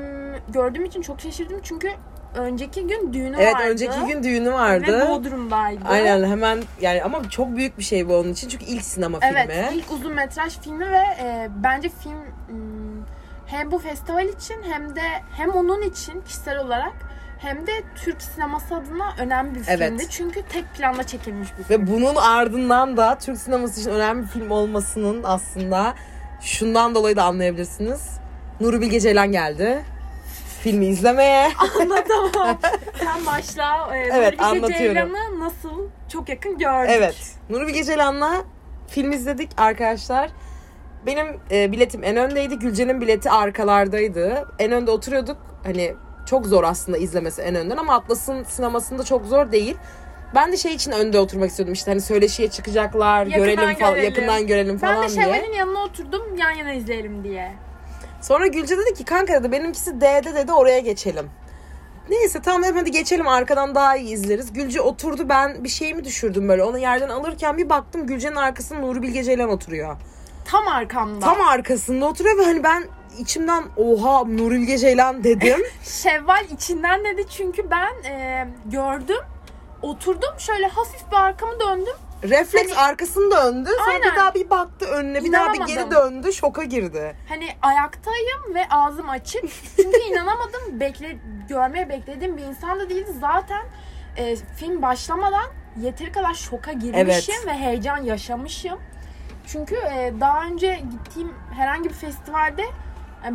[0.49, 1.89] gördüğüm için çok şaşırdım çünkü
[2.36, 3.63] önceki gün düğünü Evet vardı.
[3.69, 4.99] önceki gün düğünü vardı.
[4.99, 5.81] Ve Bodrum'daydı.
[5.88, 9.51] Aynen hemen yani ama çok büyük bir şey bu onun için çünkü ilk sinema Evet
[9.51, 9.77] filmi.
[9.77, 13.03] ilk uzun metraj filmi ve e, bence film hmm,
[13.45, 15.01] hem bu festival için hem de
[15.38, 16.93] hem onun için kişisel olarak
[17.39, 17.71] hem de
[18.03, 19.79] Türk sineması adına önemli bir Evet.
[19.89, 20.09] filmdi.
[20.09, 21.81] Çünkü tek planda çekilmiş bir film.
[21.81, 25.93] Ve bunun ardından da Türk sineması için önemli bir film olmasının aslında
[26.43, 28.01] şundan dolayı da anlayabilirsiniz.
[28.60, 29.86] Nuri Bilge Ceylan geldi.
[30.62, 31.49] Filmi izlemeye.
[31.82, 32.60] Anlatamam.
[32.99, 33.97] Sen başla.
[33.97, 34.77] E, Evet, Nuri Bilge.
[34.77, 36.91] Ceylan'ı nasıl çok yakın gördük.
[36.97, 37.15] Evet.
[37.49, 38.41] Nuri Bilge Ceylan'la
[38.88, 40.29] film izledik arkadaşlar.
[41.06, 42.60] Benim e, biletim en öndeydi.
[42.60, 44.47] Gülce'nin bileti arkalardaydı.
[44.60, 45.38] En önde oturuyorduk.
[45.63, 45.93] Hani
[46.25, 49.77] çok zor aslında izlemesi en önden ama Atlas'ın sinemasında çok zor değil.
[50.36, 54.13] Ben de şey için önde oturmak istiyordum işte hani söyleşiye çıkacaklar, Yakından görelim falan, görelim.
[54.13, 55.26] yakından görelim Ben falan de diye.
[55.26, 57.52] Şevval'in yanına oturdum yan yana izleyelim diye.
[58.22, 61.30] Sonra Gülce dedi ki kanka dedi benimkisi D'de dedi oraya geçelim.
[62.10, 64.54] Neyse tamam dedim hadi geçelim arkadan daha iyi izleriz.
[64.54, 68.80] Gülce oturdu ben bir şey mi düşürdüm böyle onu yerden alırken bir baktım Gülce'nin arkasında
[68.80, 69.96] Nuri Bilge Ceylan oturuyor.
[70.46, 71.19] Tam arkamda.
[71.26, 72.84] Tam arkasında oturuyor ve hani ben
[73.19, 75.60] içimden oha Nuri Bilge Ceylan dedim.
[75.84, 79.19] Şevval içinden dedi çünkü ben e, gördüm.
[79.84, 81.93] Oturdum şöyle hafif bir arkamı döndüm.
[82.24, 84.12] Refleks arkasını döndü sonra Aynen.
[84.12, 87.15] bir daha bir baktı önüne bir daha bir geri döndü şoka girdi.
[87.30, 89.43] Hani ayaktayım ve ağzım açık.
[89.76, 90.80] Çünkü inanamadım.
[90.80, 91.17] Bekle,
[91.50, 93.12] görmeye beklediğim bir insan da değildi.
[93.22, 93.65] Zaten
[94.17, 95.46] e, film başlamadan
[95.82, 97.48] yeteri kadar şoka girmişim Evet.
[97.48, 98.80] ve heyecan yaşamışım.
[99.48, 103.30] Çünkü e, daha önce gittiğim herhangi bir festivalde e,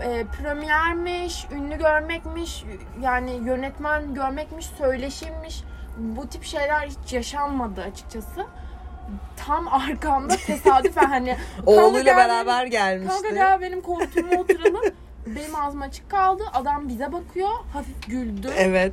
[0.00, 2.64] e, premiermiş, ünlü görmekmiş,
[3.02, 5.62] yani yönetmen görmekmiş, söyleşimmiş.
[5.98, 8.46] Bu tip şeyler hiç yaşanmadı açıkçası.
[9.46, 13.22] Tam arkamda tesadüfen hani Oğluyla gel beraber gelmişti.
[13.22, 14.82] Kanka gel benim koltuğuma oturalım.
[15.26, 16.42] benim ağzım açık kaldı.
[16.52, 17.48] Adam bize bakıyor.
[17.72, 18.50] Hafif güldü.
[18.58, 18.92] Evet.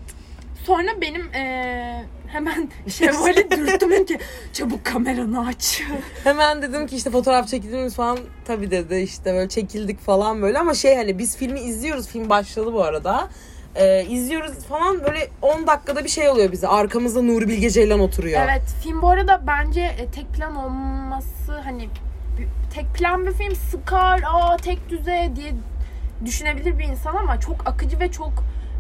[0.66, 4.20] Sonra benim eee, hemen Şevval'i dürttüm ki
[4.54, 5.82] çabuk kameranı aç.
[6.24, 10.74] Hemen dedim ki işte fotoğraf çekildiğimiz falan tabii dedi işte böyle çekildik falan böyle ama
[10.74, 13.30] şey hani biz filmi izliyoruz film başladı bu arada.
[13.76, 18.42] Ee, izliyoruz falan böyle 10 dakikada bir şey oluyor bize arkamızda Nuri Bilge Ceylan oturuyor.
[18.44, 21.90] Evet film bu arada bence e, tek plan olması hani
[22.76, 25.54] tek plan bir film sıkar aa tek düze diye
[26.26, 28.32] düşünebilir bir insan ama çok akıcı ve çok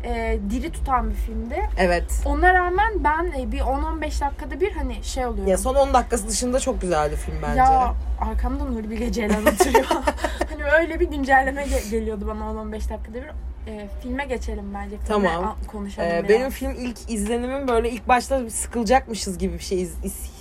[0.03, 1.61] e, diri tutan bir filmdi.
[1.77, 2.21] Evet.
[2.25, 5.51] Ona rağmen ben e, bir 10-15 dakikada bir hani şey oluyorum.
[5.51, 7.59] Ya son 10 dakikası dışında çok güzeldi film bence.
[7.59, 9.85] Ya arkamda Nuri Bilge Ceylan oturuyor.
[10.49, 13.29] hani öyle bir güncelleme ge- geliyordu bana 10-15 dakikada bir.
[13.67, 14.97] E, filme geçelim bence.
[14.97, 15.55] Filme Tamam.
[15.67, 16.29] konuşalım Ee, biraz.
[16.29, 19.89] benim film ilk izlenimim böyle ilk başta sıkılacakmışız gibi bir şey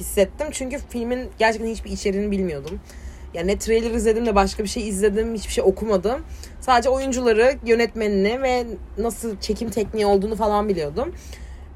[0.01, 0.47] hissettim.
[0.51, 2.81] Çünkü filmin gerçekten hiçbir içeriğini bilmiyordum.
[3.35, 6.25] Yani ne trailer izledim de başka bir şey izledim, hiçbir şey okumadım.
[6.61, 8.67] Sadece oyuncuları, yönetmenini ve
[8.99, 11.15] nasıl çekim tekniği olduğunu falan biliyordum.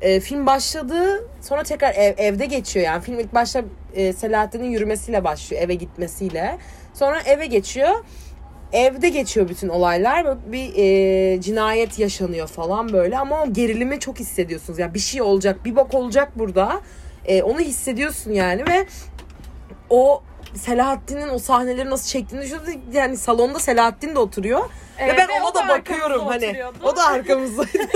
[0.00, 3.02] Ee, film başladı, sonra tekrar ev- evde geçiyor yani.
[3.02, 3.62] Film ilk başta
[3.94, 6.58] e, Selahattin'in yürümesiyle başlıyor, eve gitmesiyle.
[6.94, 7.90] Sonra eve geçiyor.
[8.72, 10.52] Evde geçiyor bütün olaylar.
[10.52, 14.78] Bir e, cinayet yaşanıyor falan böyle ama o gerilimi çok hissediyorsunuz.
[14.78, 16.80] Yani bir şey olacak, bir bok olacak burada.
[17.24, 18.86] E, onu hissediyorsun yani ve
[19.90, 20.22] o
[20.56, 22.82] Selahattin'in o sahneleri nasıl çektiğini düşünüyorsun.
[22.92, 24.70] Yani salonda Selahattin de oturuyor.
[24.98, 26.46] Evet, ve ben ve ona da da bakıyorum hani.
[26.46, 26.78] oturuyordu.
[26.82, 27.78] O da arkamızdaydı.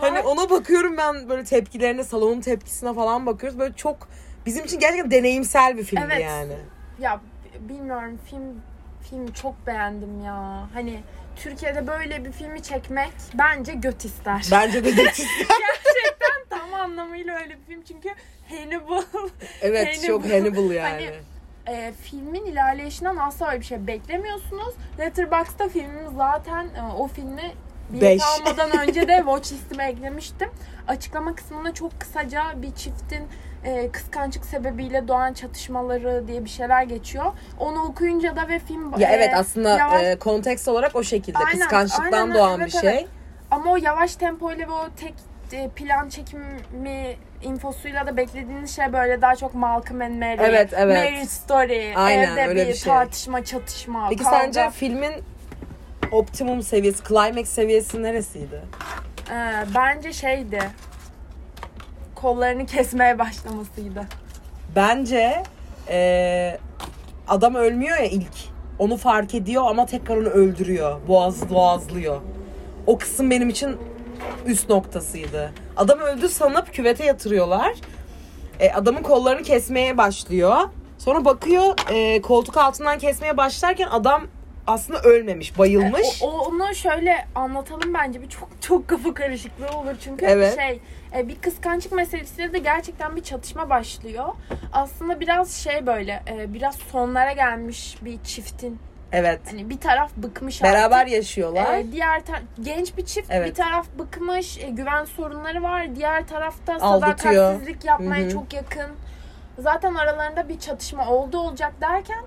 [0.00, 3.58] Hani ona bakıyorum ben böyle tepkilerine, salonun tepkisine falan bakıyoruz.
[3.58, 4.08] Böyle çok
[4.46, 6.22] bizim için gerçekten deneyimsel bir filmdi Evet.
[6.22, 6.52] yani.
[7.00, 7.20] Ya
[7.60, 8.62] bilmiyorum film
[9.10, 10.68] film çok beğendim ya.
[10.74, 11.00] Hani
[11.36, 14.46] Türkiye'de böyle bir filmi çekmek bence göt ister.
[14.52, 15.26] Bence de geçiş.
[15.38, 18.08] Gerçekten tam anlamıyla öyle bir film çünkü
[18.50, 19.02] Hannibal
[19.62, 20.06] Evet Hannibal.
[20.06, 20.90] çok Hannibal yani.
[20.90, 21.10] Hani
[21.70, 24.74] e, filmin ilerleyişinden asla öyle bir şey beklemiyorsunuz.
[24.98, 27.52] Letterboxd'da filmin zaten e, o filmi
[27.90, 30.50] bilet almadan önce de watch listeme eklemiştim.
[30.88, 33.28] Açıklama kısmında çok kısaca bir çiftin
[33.64, 37.32] e, kıskançlık sebebiyle doğan çatışmaları diye bir şeyler geçiyor.
[37.58, 41.38] Onu okuyunca da ve film ya e, evet aslında yavaş- e, konteks olarak o şekilde
[41.38, 42.90] Aynen, kıskançlıktan aynen, doğan evet, bir şey.
[42.90, 43.08] evet.
[43.50, 45.29] ama o yavaş tempoyla ve o tek e,
[45.76, 50.96] plan çekimi infosuyla da beklediğiniz şey böyle daha çok Malcolm and Mary, Evet, evet.
[50.96, 52.92] Marriage Story, Aynen, evde öyle bir, bir şey.
[52.92, 54.38] tartışma, çatışma, Peki kavga.
[54.38, 55.12] sence filmin
[56.12, 58.60] optimum seviyesi, climax seviyesi neresiydi?
[59.30, 60.60] Ee, bence şeydi.
[62.14, 64.06] Kollarını kesmeye başlamasıydı.
[64.76, 65.42] Bence
[65.88, 66.58] e,
[67.28, 68.50] adam ölmüyor ya ilk.
[68.78, 71.00] Onu fark ediyor ama tekrar onu öldürüyor.
[71.08, 72.20] Boğaz boğazlıyor.
[72.86, 73.76] O kısım benim için
[74.46, 75.52] üst noktasıydı.
[75.76, 77.74] Adam öldü sanıp küvete yatırıyorlar.
[78.60, 80.56] E, adamın kollarını kesmeye başlıyor.
[80.98, 84.22] Sonra bakıyor e, koltuk altından kesmeye başlarken adam
[84.66, 86.22] aslında ölmemiş, bayılmış.
[86.22, 90.54] O, o- onu şöyle anlatalım bence bir çok çok kafa karışıklığı olur çünkü Evet.
[90.56, 90.80] şey
[91.18, 94.24] e, bir kıskançlık meselesiyle de gerçekten bir çatışma başlıyor.
[94.72, 98.78] Aslında biraz şey böyle e, biraz sonlara gelmiş bir çiftin
[99.12, 99.40] Evet.
[99.50, 101.12] hani bir taraf bıkmış Beraber artık.
[101.12, 101.78] yaşıyorlar.
[101.78, 103.48] E, diğer ta- genç bir çift Evet.
[103.48, 107.34] bir taraf bıkmış e, güven sorunları var diğer tarafta Aldatıyor.
[107.34, 108.30] sadakatsizlik yapmaya Hı hı.
[108.30, 108.90] çok yakın
[109.58, 112.24] zaten aralarında bir çatışma oldu olacak derken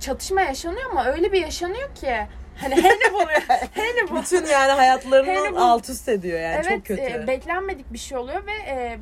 [0.00, 2.16] çatışma yaşanıyor ama öyle bir yaşanıyor ki
[2.60, 3.26] hani Hannibal
[3.76, 7.02] Hannibal Bütün yani hayatlarını Hannibal- alt üst ediyor yani çok evet kötü.
[7.02, 8.98] e, beklenmedik bir şey oluyor ve e,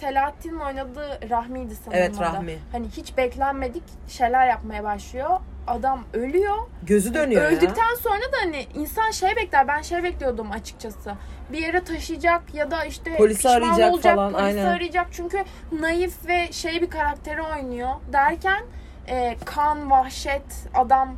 [0.00, 2.20] Selahattin'in oynadığı Rahmi'ydi sanırım Evet.
[2.20, 2.58] Rahmi.
[2.72, 5.40] Hani hiç beklenmedik şeyler yapmaya başlıyor.
[5.66, 6.56] Adam ölüyor.
[6.82, 7.48] Gözü dönüyor ya.
[7.48, 9.68] Öldükten sonra da hani insan şey bekler.
[9.68, 11.12] Ben şey bekliyordum açıkçası.
[11.52, 14.66] Bir yere taşıyacak ya da işte Polisi pişman arayacak olacak, falan, polisi aynen.
[14.66, 15.06] arayacak.
[15.12, 15.44] Çünkü
[15.80, 18.62] naif ve şey bir karakteri oynuyor derken
[19.08, 20.42] e, kan, vahşet,
[20.74, 21.16] adam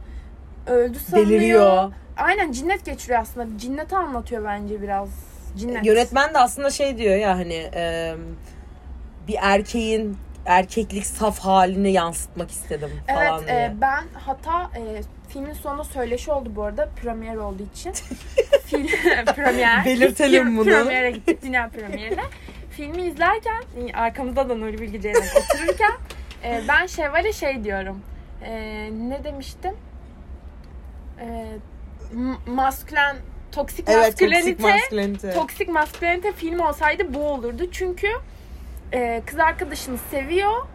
[0.66, 1.28] öldü sanıyor.
[1.28, 1.92] Deliriyor.
[2.16, 3.58] Aynen cinnet geçiriyor aslında.
[3.58, 5.08] Cinneti anlatıyor bence biraz.
[5.56, 5.86] Cinnet.
[5.86, 8.14] Yönetmen de aslında şey diyor ya hani e,
[9.28, 10.16] bir erkeğin
[10.48, 13.58] erkeklik saf halini yansıtmak istedim falan Evet diye.
[13.58, 17.92] e, ben hatta e, filmin sonunda söyleşi oldu bu arada premier olduğu için.
[18.66, 18.86] Film
[19.36, 19.84] premier.
[19.84, 20.64] Belirtelim bunu.
[20.64, 22.22] Premiere gittik dünya premierine.
[22.70, 25.92] Filmi izlerken e, arkamızda da Nuri Bilge Ceylan otururken
[26.44, 28.00] e, ben Şevval'e şey diyorum.
[28.44, 28.52] E,
[28.92, 29.74] ne demiştim?
[31.20, 31.46] E,
[32.46, 33.16] maskülen
[33.52, 35.30] toksik evet maskülenite toksik maskülenite.
[35.32, 37.68] toksik maskülenite film olsaydı bu olurdu.
[37.72, 38.08] Çünkü
[38.92, 40.66] e, kız arkadaşını seviyor.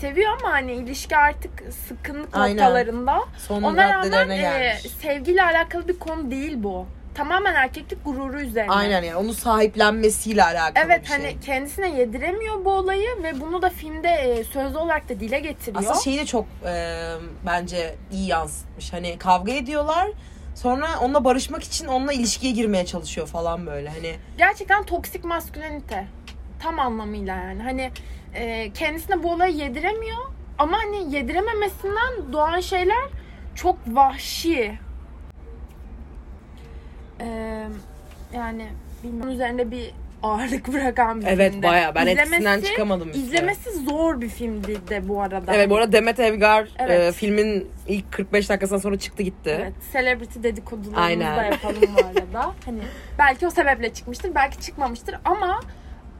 [0.00, 1.50] Seviyor ama hani ilişki artık
[1.88, 2.56] sıkkınlık Aynen.
[2.56, 3.20] noktalarında.
[3.38, 6.86] Son Ona rağmen e, sevgiyle alakalı bir konu değil bu.
[7.14, 8.70] Tamamen erkeklik gururu üzerine.
[8.70, 11.16] Aynen yani onu sahiplenmesiyle alakalı Evet bir şey.
[11.16, 15.82] hani kendisine yediremiyor bu olayı ve bunu da filmde e, sözlü olarak da dile getiriyor.
[15.82, 16.96] Aslında şeyi de çok e,
[17.46, 18.92] bence iyi yansıtmış.
[18.92, 20.08] Hani kavga ediyorlar.
[20.54, 23.88] Sonra onunla barışmak için onunla ilişkiye girmeye çalışıyor falan böyle.
[23.88, 26.06] Hani Gerçekten toksik maskülenite.
[26.62, 27.62] Tam anlamıyla yani.
[27.62, 27.90] Hani
[28.34, 30.18] e, kendisine bu olayı yediremiyor
[30.58, 33.04] ama hani yedirememesinden doğan şeyler
[33.54, 34.78] çok vahşi.
[37.20, 37.26] E,
[38.34, 38.66] yani
[39.04, 39.90] bilmiyorum üzerinde bir
[40.22, 41.66] ağırlık bırakan bir evet filmdi.
[41.66, 43.08] baya ben etkisinden İzlemesi- çıkamadım.
[43.08, 43.20] işte.
[43.20, 45.54] İzlemesi zor bir filmdi de bu arada.
[45.54, 47.00] Evet bu arada Demet Evgar Evet.
[47.00, 49.58] e, filmin ilk 45 dakikasından sonra çıktı gitti.
[49.62, 52.52] Evet, celebrity dedikodularımızı da yapalım bu arada.
[52.64, 52.78] Hani
[53.18, 55.60] belki o sebeple çıkmıştır, belki çıkmamıştır ama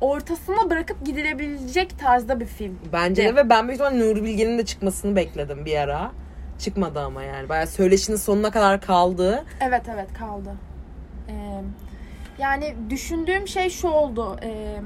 [0.03, 2.79] ortasına bırakıp gidilebilecek tarzda bir film.
[2.93, 6.13] Bence de ve ben büyük ihtimalle Nuri Bilge'nin de çıkmasını bekledim bir ara.
[6.59, 7.49] Çıkmadı ama yani.
[7.49, 9.45] Bayağı söyleşinin sonuna kadar kaldı.
[9.61, 10.55] Evet evet kaldı.
[11.29, 11.33] Ee,
[12.39, 14.37] yani düşündüğüm şey şu oldu.
[14.43, 14.77] Ee,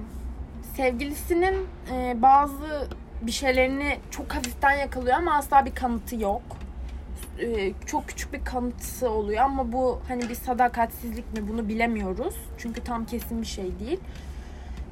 [0.76, 2.88] sevgilisinin e, bazı
[3.22, 6.42] bir şeylerini çok hafiften yakalıyor ama asla bir kanıtı yok.
[7.40, 12.34] Ee, çok küçük bir kanıtısı oluyor ama bu hani bir sadakatsizlik mi bunu bilemiyoruz.
[12.58, 14.00] Çünkü tam kesin bir şey değil.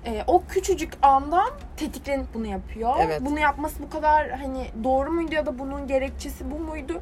[0.07, 2.95] Ee, o küçücük andan tetiklenip bunu yapıyor.
[3.01, 3.21] Evet.
[3.21, 7.01] Bunu yapması bu kadar hani doğru muydu ya da bunun gerekçesi bu muydu?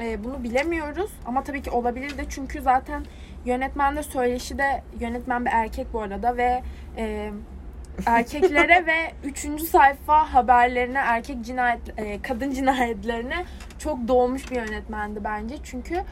[0.00, 3.04] Ee, bunu bilemiyoruz ama tabii ki olabilir de çünkü zaten
[3.44, 6.62] yönetmen de söyleşi de yönetmen bir erkek bu arada ve
[6.96, 7.30] e,
[8.06, 13.44] erkeklere ve üçüncü sayfa haberlerine, erkek cinayet, e, kadın cinayetlerine
[13.78, 15.54] çok doğmuş bir yönetmendi bence.
[15.64, 16.02] Çünkü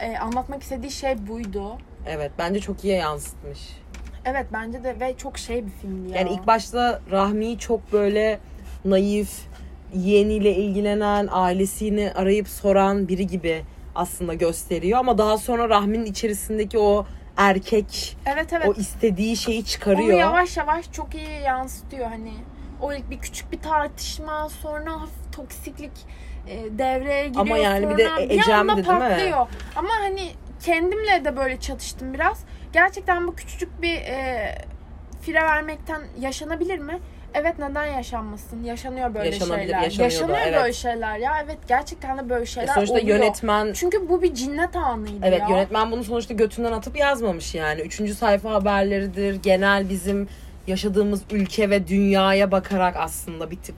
[0.00, 1.78] e, anlatmak istediği şey buydu.
[2.06, 3.83] Evet bence çok iyi yansıtmış.
[4.24, 6.18] Evet bence de ve çok şey bir filmdi ya.
[6.18, 8.38] Yani ilk başta Rahmi'yi çok böyle
[8.84, 9.30] naif,
[9.94, 13.64] yeğeniyle ilgilenen, ailesini arayıp soran biri gibi
[13.94, 14.98] aslında gösteriyor.
[14.98, 17.06] Ama daha sonra Rahmi'nin içerisindeki o
[17.36, 18.68] erkek, evet evet.
[18.68, 20.18] o istediği şeyi Onu çıkarıyor.
[20.18, 22.32] yavaş yavaş çok iyi yansıtıyor hani.
[22.82, 25.92] O ilk bir küçük bir tartışma sonra hafif toksiklik
[26.48, 27.46] e, devreye giriyor.
[27.46, 28.98] Ama yani bir de sonra Ecem'di, anda değil mi?
[28.98, 29.46] patlıyor.
[29.76, 30.28] Ama hani
[30.64, 32.44] kendimle de böyle çatıştım biraz.
[32.78, 34.54] Gerçekten bu küçücük bir e,
[35.22, 36.98] fire vermekten yaşanabilir mi?
[37.34, 38.64] Evet neden yaşanmasın?
[38.64, 39.82] Yaşanıyor böyle Yaşanabilir, şeyler.
[39.82, 40.60] yaşanıyordu, Yaşanıyor evet.
[40.60, 41.32] böyle şeyler ya.
[41.44, 43.08] Evet gerçekten de böyle E şeyler sonuçta oluyor.
[43.08, 45.48] yönetmen Çünkü bu bir cinnet anıydı Evet ya.
[45.48, 47.80] yönetmen bunu sonuçta götünden atıp yazmamış yani.
[47.80, 49.34] Üçüncü sayfa haberleridir.
[49.42, 50.28] Genel bizim
[50.66, 53.76] yaşadığımız ülke ve dünyaya bakarak aslında bir tık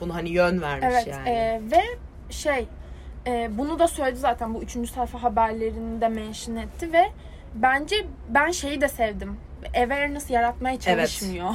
[0.00, 1.28] bunu hani yön vermiş Evet yani.
[1.28, 1.82] e, ve
[2.30, 2.66] şey
[3.26, 7.04] e, bunu da söyledi zaten bu üçüncü sayfa haberlerini de mention etti ve
[7.54, 9.36] bence ben şeyi de sevdim.
[9.66, 11.54] Awareness yaratmaya çalışmıyor.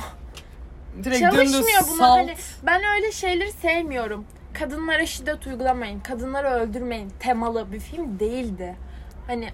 [1.03, 1.97] Direkt Çalışmıyor buna.
[1.97, 2.17] salt.
[2.17, 4.25] Hani ben öyle şeyleri sevmiyorum.
[4.53, 8.75] Kadınlara şiddet uygulamayın, kadınları öldürmeyin temalı bir film değildi.
[9.27, 9.49] Hani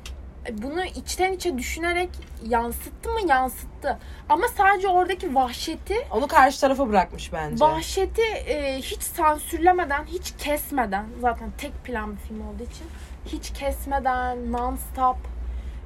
[0.51, 2.09] bunu içten içe düşünerek
[2.47, 3.97] yansıttı mı yansıttı.
[4.29, 7.65] Ama sadece oradaki vahşeti Onu karşı tarafa bırakmış bence.
[7.65, 12.87] Vahşeti e, hiç sansürlemeden, hiç kesmeden zaten tek plan bir film olduğu için
[13.25, 15.15] hiç kesmeden non-stop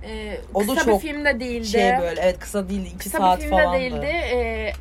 [0.08, 1.68] e, O da kısa çok bir film de değildi.
[1.68, 4.06] şey böyle evet kısa değil iki kısa saat bir film falan de değildi.
[4.06, 4.72] E,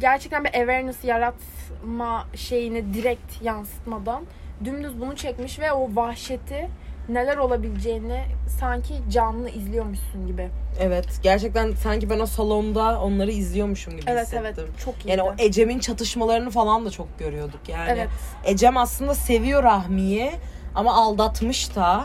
[0.00, 4.24] gerçekten bir awareness yaratma şeyini direkt yansıtmadan
[4.64, 6.68] dümdüz bunu çekmiş ve o vahşeti
[7.08, 8.22] neler olabileceğini
[8.60, 10.48] sanki canlı izliyormuşsun gibi.
[10.80, 14.44] Evet gerçekten sanki ben o salonda onları izliyormuşum gibi Evet hissettim.
[14.60, 15.10] evet çok iyiydi.
[15.10, 17.90] Yani o Ecem'in çatışmalarını falan da çok görüyorduk yani.
[17.90, 18.08] evet.
[18.44, 20.30] Ecem aslında seviyor Rahmi'yi
[20.74, 22.04] ama aldatmış da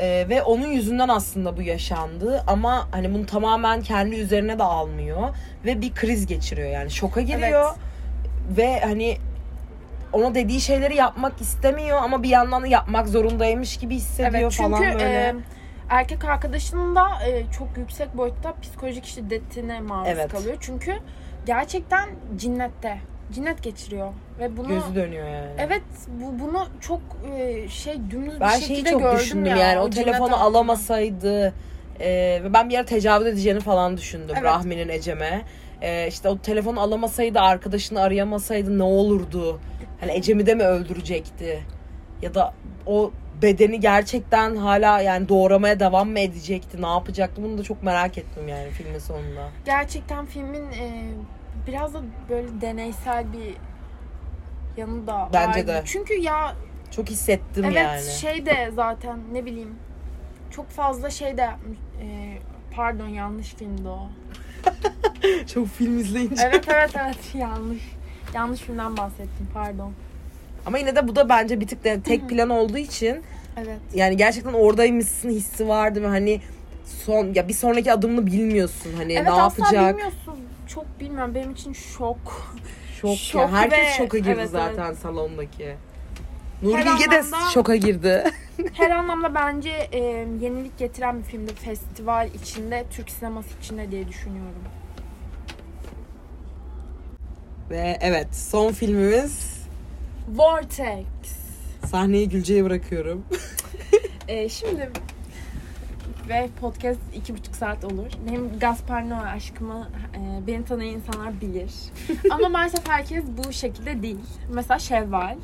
[0.00, 5.28] Ee, ve onun yüzünden aslında bu yaşandı ama hani bunu tamamen kendi üzerine de almıyor
[5.64, 7.74] ve bir kriz geçiriyor yani şoka giriyor
[8.56, 9.16] ve hani
[10.12, 14.70] ona dediği şeyleri yapmak istemiyor ama bir yandan da yapmak zorundaymış gibi hissediyor Evet çünkü
[14.70, 15.04] falan böyle.
[15.04, 15.34] e,
[15.88, 20.28] erkek arkadaşının da e, çok yüksek boyutta psikolojik şiddetine maruz Evet.
[20.32, 20.56] kalıyor.
[20.60, 20.94] Çünkü
[21.46, 22.98] gerçekten cinnette.
[23.32, 25.50] Cinnet geçiriyor ve bunu Gözü dönüyor yani.
[25.58, 27.00] Evet bu bunu çok
[27.38, 29.56] e, şey dümdüz Ben bir şekilde çok gördüm düşündüm ya.
[29.56, 31.54] yani o cinnet telefonu alamasaydı
[32.00, 32.08] e,
[32.44, 34.44] ve ben bir ara tecavüz edeceğini falan düşündüm Evet.
[34.44, 35.42] Rahmi'nin Ecem'e.
[35.82, 39.60] E, işte o telefonu alamasaydı arkadaşını arayamasaydı ne olurdu?
[40.00, 41.60] Hani Ecem'i de mi öldürecekti?
[42.22, 42.54] Ya da
[42.86, 43.10] o
[43.42, 46.82] bedeni gerçekten hala yani doğramaya devam mı edecekti?
[46.82, 47.42] Ne yapacaktı?
[47.42, 49.48] Bunu da çok merak ettim yani filmin sonunda.
[49.64, 51.04] Gerçekten filmin e,
[51.66, 53.54] biraz da böyle deneysel bir
[54.78, 55.66] yanı da Bence vardı.
[55.66, 55.82] de.
[55.84, 56.54] Çünkü ya
[56.90, 58.10] Çok hissettim Evet yani.
[58.20, 59.74] şey de zaten ne bileyim
[60.50, 61.48] çok fazla şey de.
[62.02, 62.38] Ee,
[62.76, 64.08] pardon yanlış filmdi o.
[65.54, 66.42] Çok film izleyince.
[66.44, 67.82] Evet evet evet yanlış.
[68.34, 69.92] Yanlış filmden bahsettim pardon.
[70.66, 73.22] Ama yine de bu da bence bir tık da tek plan olduğu için
[73.56, 73.78] Evet.
[73.94, 76.40] yani gerçekten oradaymışsın hissi vardı ve hani
[77.04, 80.34] son ya bir sonraki adımını bilmiyorsun hani evet ne asla yapacak bilmiyorsun.
[80.66, 82.52] Çok bilmiyorum benim için şok.
[83.00, 85.74] Şok, Şok ya herkes ve- şoka girdi evet, zaten salondaki
[86.62, 88.24] Nuri Her Bilge de anlamda- şoka girdi.
[88.72, 89.98] Her anlamda bence e,
[90.40, 91.54] yenilik getiren bir filmdi.
[91.54, 94.62] Festival içinde, Türk sineması içinde diye düşünüyorum.
[97.70, 99.58] Ve evet son filmimiz
[100.28, 101.06] Vortex.
[101.86, 103.24] sahneyi Gülce'ye bırakıyorum.
[104.28, 104.90] Ee, şimdi
[106.28, 108.06] ve podcast iki buçuk saat olur.
[108.28, 111.70] Benim Gaspar Noé aşkımı e, beni tanıyan insanlar bilir.
[112.30, 114.18] Ama maalesef herkes bu şekilde değil.
[114.52, 115.36] Mesela Şevval.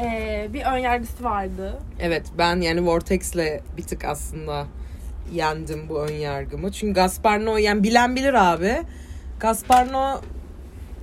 [0.00, 1.78] e, bir önyargısı vardı.
[2.00, 4.66] Evet ben yani Vortex'le bir tık aslında
[5.32, 6.72] yendim bu ön yargımı.
[6.72, 8.76] Çünkü Gaspar Noé yani bilen bilir abi.
[9.40, 10.18] Gaspar Noé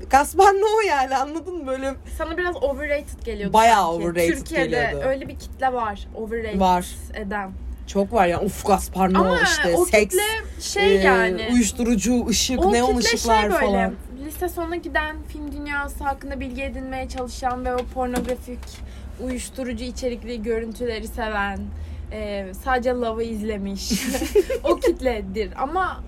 [0.10, 4.04] Gaspar Noé yani anladın mı böyle Sana biraz overrated geliyordu Bayağı sanki.
[4.08, 5.06] overrated Türkiye'de geliyordu.
[5.08, 6.08] öyle bir kitle var.
[6.16, 6.86] Overrated Var.
[7.14, 7.52] eden.
[7.88, 10.16] Çok var ya uf Gaspar Noé Ama işte o seks
[10.60, 11.48] şey e, yani.
[11.54, 13.94] uyuşturucu ışık O neon kitle ışıklar şey böyle, falan.
[14.26, 18.60] Lise sonuna giden film dünyası hakkında bilgi edinmeye çalışan ve o pornografik
[19.24, 21.60] uyuşturucu içerikli görüntüleri seven,
[22.12, 23.92] e, sadece Love'ı izlemiş
[24.64, 25.50] o kitledir.
[25.58, 26.04] Ama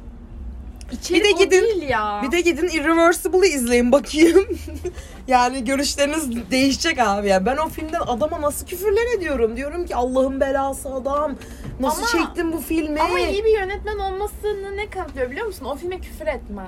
[0.92, 2.22] içerik Bir de gidin- değil ya.
[2.26, 4.46] Bir de gidin Irreversible'ı izleyin bakayım.
[5.28, 7.28] yani görüşleriniz değişecek abi.
[7.28, 9.58] Yani ben o filmden adama nasıl küfürler ediyorum.
[9.58, 11.36] Diyorum ki Allah'ın belası adam.
[11.80, 13.02] Nasıl Ama- çektin bu filmi?
[13.02, 15.66] Ama iyi bir yönetmen olmasını ne kanıtlıyor biliyor musun?
[15.66, 16.64] O filme küfür etme.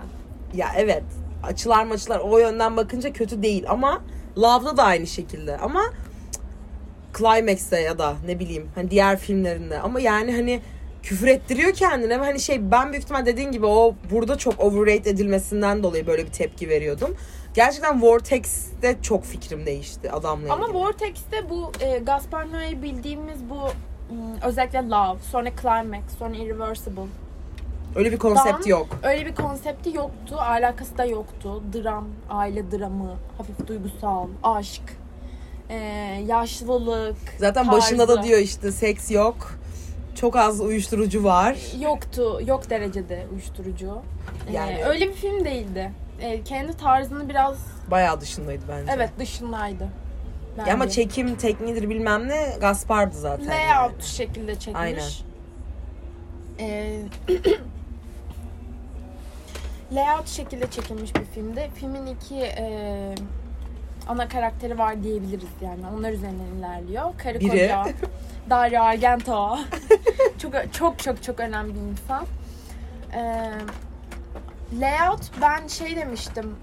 [0.53, 1.03] Ya evet.
[1.43, 4.01] açılar maçılar o yönden bakınca kötü değil ama
[4.37, 5.83] Love'da da aynı şekilde ama
[7.17, 10.61] Climax'te ya da ne bileyim hani diğer filmlerinde ama yani hani
[11.03, 15.09] küfür ettiriyor kendine ve hani şey ben büyük ihtimal dediğin gibi o burada çok overrate
[15.09, 17.15] edilmesinden dolayı böyle bir tepki veriyordum.
[17.53, 20.77] Gerçekten Vortex'te çok fikrim değişti adamla Ama ilgili.
[20.77, 27.01] Vortex'te bu e, Gaspar Noé bildiğimiz bu m, özellikle Love, sonra Climax, sonra Irreversible.
[27.95, 28.87] Öyle bir konsept Dan- yok.
[29.03, 31.63] Öyle bir konsepti yoktu, alakası da yoktu.
[31.73, 34.81] Dram, aile dramı, hafif duygusal, aşk,
[35.69, 35.75] e,
[36.27, 37.15] yaşlılık.
[37.37, 38.27] Zaten başında da tarzı.
[38.29, 39.58] diyor işte seks yok.
[40.21, 41.57] Çok az uyuşturucu var.
[41.81, 43.97] Yoktu, yok derecede uyuşturucu.
[44.53, 45.91] Yani- öyle bir film değildi.
[46.21, 47.57] E, kendi tarzını biraz
[47.91, 48.91] Bayağı dışındaydı bence.
[48.95, 49.83] evet dışındaydı.
[49.83, 49.89] Ya
[50.57, 50.73] bence.
[50.73, 53.43] ama çekim tekniğidir bilmem ne Gaspar'dı zaten.
[53.45, 53.55] yani.
[53.55, 54.81] layout şekilde çekmiş.
[54.81, 55.03] Aynen.
[56.59, 56.99] Ee,
[59.93, 61.69] layout şekilde çekilmiş bir filmde.
[61.75, 63.15] Filmin iki e,
[64.07, 65.81] ana karakteri var diyebiliriz yani.
[65.99, 67.05] Onlar üzerinden ilerliyor.
[67.17, 67.49] Karı Biri.
[67.49, 67.85] koca.
[68.49, 69.57] Dario Argento.
[70.41, 72.25] çok çok çok çok önemli bir insan.
[73.13, 73.51] Ee,
[74.79, 76.55] layout ben şey demiştim.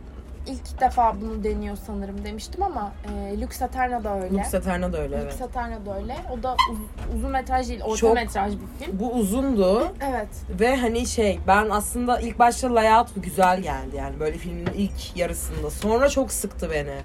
[0.47, 4.35] İlk defa bunu deniyor sanırım demiştim ama e, Lux Aeterna da öyle.
[4.39, 5.43] Lux Eterna da öyle Lux evet.
[5.43, 6.17] Aeterna da öyle.
[6.33, 8.99] O da uz- uzun metraj değil, orta Çok- metraj bir film.
[9.01, 10.29] Bu uzundu Evet.
[10.51, 15.71] ve hani şey ben aslında ilk başta layout güzel geldi yani böyle filmin ilk yarısında.
[15.71, 16.97] Sonra çok sıktı beni.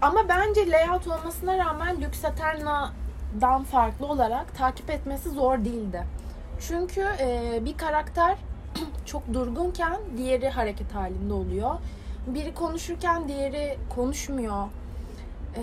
[0.00, 2.24] Ama bence layout olmasına rağmen Lux
[3.34, 6.02] Aeterna'dan farklı olarak takip etmesi zor değildi.
[6.60, 8.36] Çünkü e, bir karakter
[9.06, 11.74] çok durgunken diğeri hareket halinde oluyor.
[12.26, 14.66] Biri konuşurken diğeri konuşmuyor.
[15.56, 15.62] E,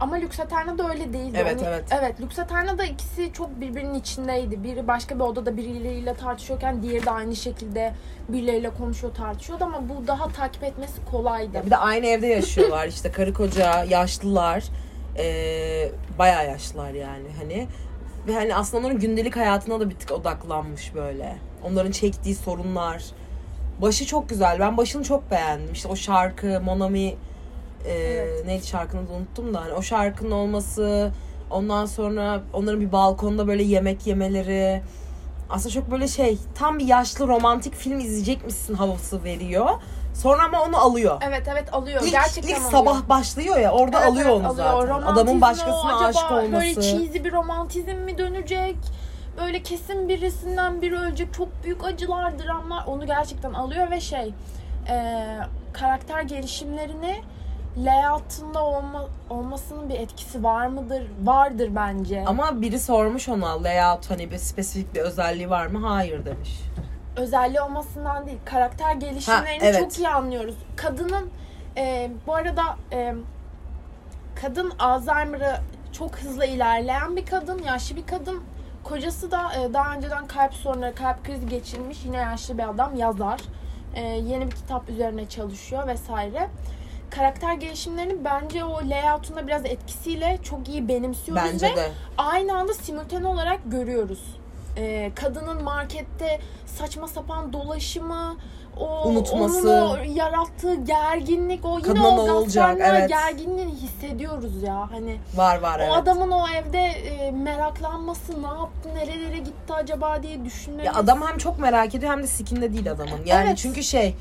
[0.00, 1.38] ama Lux Aeterna'da öyle değildi.
[1.40, 1.84] Evet, Onu- evet.
[2.00, 4.64] Evet, Lux Aeterna'da ikisi çok birbirinin içindeydi.
[4.64, 7.94] Biri başka bir odada birileriyle tartışıyorken diğeri de aynı şekilde
[8.28, 11.62] birileriyle konuşuyor tartışıyordu ama bu daha takip etmesi kolaydı.
[11.66, 14.64] Bir de aynı evde yaşıyorlar işte karı koca yaşlılar.
[15.18, 17.66] Ee, bayağı yaşlılar yani hani.
[18.28, 21.36] Ve hani aslında onların gündelik hayatına da bir tık odaklanmış böyle.
[21.64, 23.04] Onların çektiği sorunlar.
[23.82, 24.60] Başı çok güzel.
[24.60, 25.72] Ben başını çok beğendim.
[25.72, 27.14] İşte o şarkı Monami
[27.86, 28.46] e, Evet.
[28.46, 31.12] neydi şarkını da unuttum da hani o şarkının olması
[31.50, 34.82] ondan sonra onların bir balkonda böyle yemek yemeleri
[35.50, 39.68] aslında çok böyle şey tam bir yaşlı romantik film izleyecekmişsin havası veriyor.
[40.22, 41.22] Sonra ama onu alıyor.
[41.24, 42.02] Evet evet alıyor.
[42.02, 42.70] İlk, Gerçekten ilk alıyor.
[42.70, 44.56] sabah başlıyor ya orada Evet, alıyor evet, onu alıyor.
[44.56, 44.88] zaten.
[44.88, 46.52] Romantizmi Adamın o, başkasına acaba aşık olması.
[46.52, 48.76] Böyle cheesy bir romantizm mi dönecek?
[49.40, 51.34] Böyle kesin birisinden biri ölecek.
[51.34, 52.86] Çok büyük acılar, dramlar.
[52.86, 54.34] Onu gerçekten alıyor ve şey
[54.88, 55.24] e,
[55.72, 57.20] karakter gelişimlerini
[57.78, 61.02] layout'unda olma, olmasının bir etkisi var mıdır?
[61.22, 62.24] Vardır bence.
[62.26, 65.86] Ama biri sormuş ona layout hani bir spesifik bir özelliği var mı?
[65.88, 66.60] Hayır demiş.
[67.16, 69.80] Özelliği olmasından değil karakter gelişimlerini Ha, evet.
[69.80, 70.54] çok iyi anlıyoruz.
[70.76, 71.30] Kadının
[71.76, 72.62] e, bu arada
[72.92, 73.14] e,
[74.42, 75.56] kadın Alzheimer'ı
[75.92, 78.42] çok hızlı ilerleyen bir kadın, yaşlı bir kadın.
[78.84, 83.40] Kocası da e, daha önceden kalp sorunları, kalp krizi geçirmiş yine yaşlı bir adam, yazar.
[83.94, 86.48] E, yeni bir kitap üzerine çalışıyor vesaire.
[87.10, 91.90] Karakter gelişimlerini bence o layout'unda biraz etkisiyle çok iyi benimsiyoruz Bence ve de.
[92.18, 94.36] aynı anda simultane olarak görüyoruz.
[94.78, 98.36] Ee, kadının markette saçma sapan dolaşımı,
[98.80, 99.70] o Unutması.
[99.70, 102.76] onun o yarattığı gerginlik, o yine o olacak?
[102.80, 103.08] Evet.
[103.08, 104.88] gerginliğini hissediyoruz ya.
[104.92, 105.92] Hani Var var o evet.
[105.94, 110.86] adamın o evde e, meraklanması, ne yaptı, nerelere gitti acaba diye düşünmemiz.
[110.86, 113.20] Ya adam hem çok merak ediyor hem de sikinde değil adamın.
[113.26, 113.58] Yani Evet.
[113.58, 114.14] çünkü şey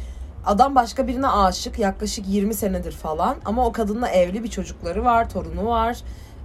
[0.45, 5.29] adam başka birine aşık yaklaşık 20 senedir falan ama o kadınla evli bir çocukları var,
[5.29, 5.97] torunu var.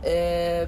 [0.05, 0.67] Ee,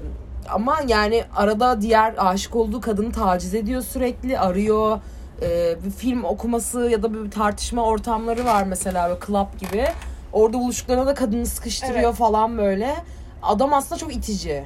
[0.49, 4.99] ama yani arada diğer aşık olduğu kadını taciz ediyor sürekli, arıyor.
[5.41, 9.85] Ee, bir film okuması ya da bir tartışma ortamları var mesela böyle club gibi.
[10.33, 12.15] Orada buluştuklarında da kadını sıkıştırıyor Evet.
[12.15, 12.95] falan böyle.
[13.43, 14.63] Adam aslında çok itici.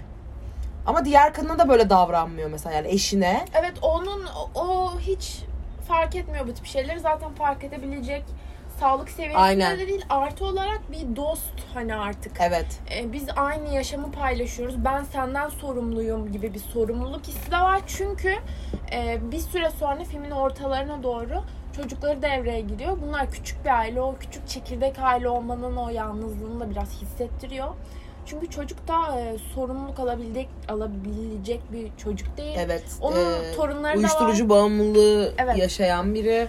[0.86, 3.46] Ama diğer kadına da böyle davranmıyor mesela yani eşine.
[3.54, 4.26] Evet onun
[4.56, 5.40] o, o hiç
[5.88, 7.00] fark etmiyor bu tip şeyleri.
[7.00, 8.24] Zaten fark edebilecek
[8.80, 9.80] sağlık seviyesinde Aynen.
[9.80, 10.06] de değil.
[10.10, 12.32] Artı olarak bir dost hani artık.
[12.42, 12.66] Evet.
[12.96, 14.86] E, biz aynı yaşamı paylaşıyoruz.
[14.86, 17.82] Ben senden sorumluyum gibi bir sorumluluk hissi de var.
[17.88, 18.34] Çünkü
[18.92, 21.44] e, bir süre sonra filmin ortalarına doğru
[21.76, 22.98] çocukları devreye giriyor.
[23.08, 24.02] Bunlar küçük bir aile.
[24.02, 27.68] O küçük çekirdek aile olmanın o yalnızlığını da biraz hissettiriyor.
[28.26, 32.56] Çünkü çocuk da e, sorumluluk alabilecek, alabilecek bir çocuk değil.
[32.60, 32.84] Evet.
[33.02, 33.98] Onun Ee, torunları da var.
[33.98, 35.58] uyuşturucu bağımlılığı Evet.
[35.58, 36.48] yaşayan biri.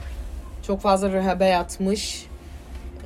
[0.68, 2.26] Çok fazla rehabe yatmış.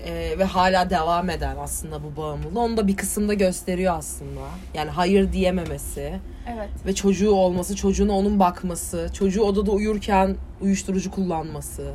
[0.07, 2.61] Ee, ve hala devam eden aslında bu bağımlılığı.
[2.61, 4.41] Onu da bir kısımda gösteriyor aslında.
[4.75, 6.21] Yani hayır diyememesi
[6.55, 6.69] Evet.
[6.87, 11.93] ve çocuğu olması, çocuğuna onun bakması, çocuğu odada uyurken uyuşturucu kullanması.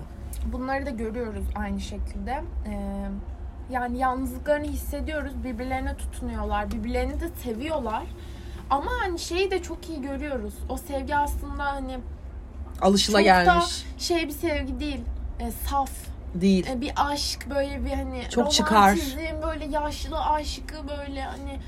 [0.54, 2.32] bunları da görüyoruz aynı şekilde.
[2.68, 3.06] Ee,
[3.72, 5.32] yani yalnızlıklarını hissediyoruz.
[5.44, 6.72] Birbirlerine tutunuyorlar.
[6.72, 8.04] Birbirlerini de seviyorlar.
[8.70, 10.54] Ama hani şeyi de çok iyi görüyoruz.
[10.70, 11.98] O sevgi aslında hani
[12.82, 13.86] Alışıla gelmiş.
[13.98, 15.02] şey bir sevgi değil.
[15.40, 15.92] E, saf.
[16.34, 16.68] Değil.
[16.68, 18.98] E, bir aşk böyle bir hani Çok çıkar.
[19.48, 21.60] böyle yaşlı aşkı böyle hani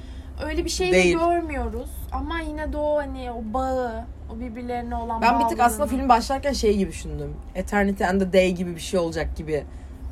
[0.44, 1.20] öyle bir şey Değil.
[1.20, 1.90] de görmüyoruz.
[2.12, 4.06] Ama yine de o hani o bağı,
[4.36, 7.34] o birbirlerine olan Ben bir tık aslında film başlarken şey gibi düşündüm.
[7.56, 9.64] Eternity and the Day gibi bir şey olacak gibi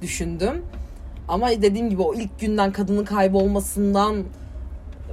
[0.02, 0.66] düşündüm.
[1.28, 4.24] Ama dediğim gibi o ilk günden kadının kaybolmasından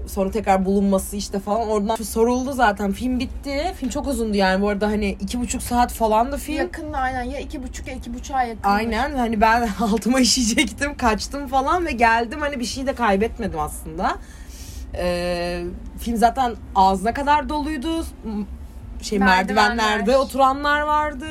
[0.06, 2.92] sonra tekrar bulunması işte falan oradan soruldu zaten.
[2.92, 3.74] Film bitti.
[3.76, 6.56] Film çok uzundu yani bu arada hani iki buçuk saat falan da film.
[6.56, 8.68] Yakında aynen ya iki buçuk ya iki buçuğa yakın.
[8.68, 14.16] Aynen hani ben altıma işeyecektim kaçtım falan ve geldim hani bir şey de kaybetmedim aslında.
[14.96, 15.62] Ee,
[16.00, 18.04] film zaten ağzına kadar doluydu.
[19.02, 19.68] Şey Merdivenler.
[19.74, 21.26] merdivenlerde oturanlar vardı.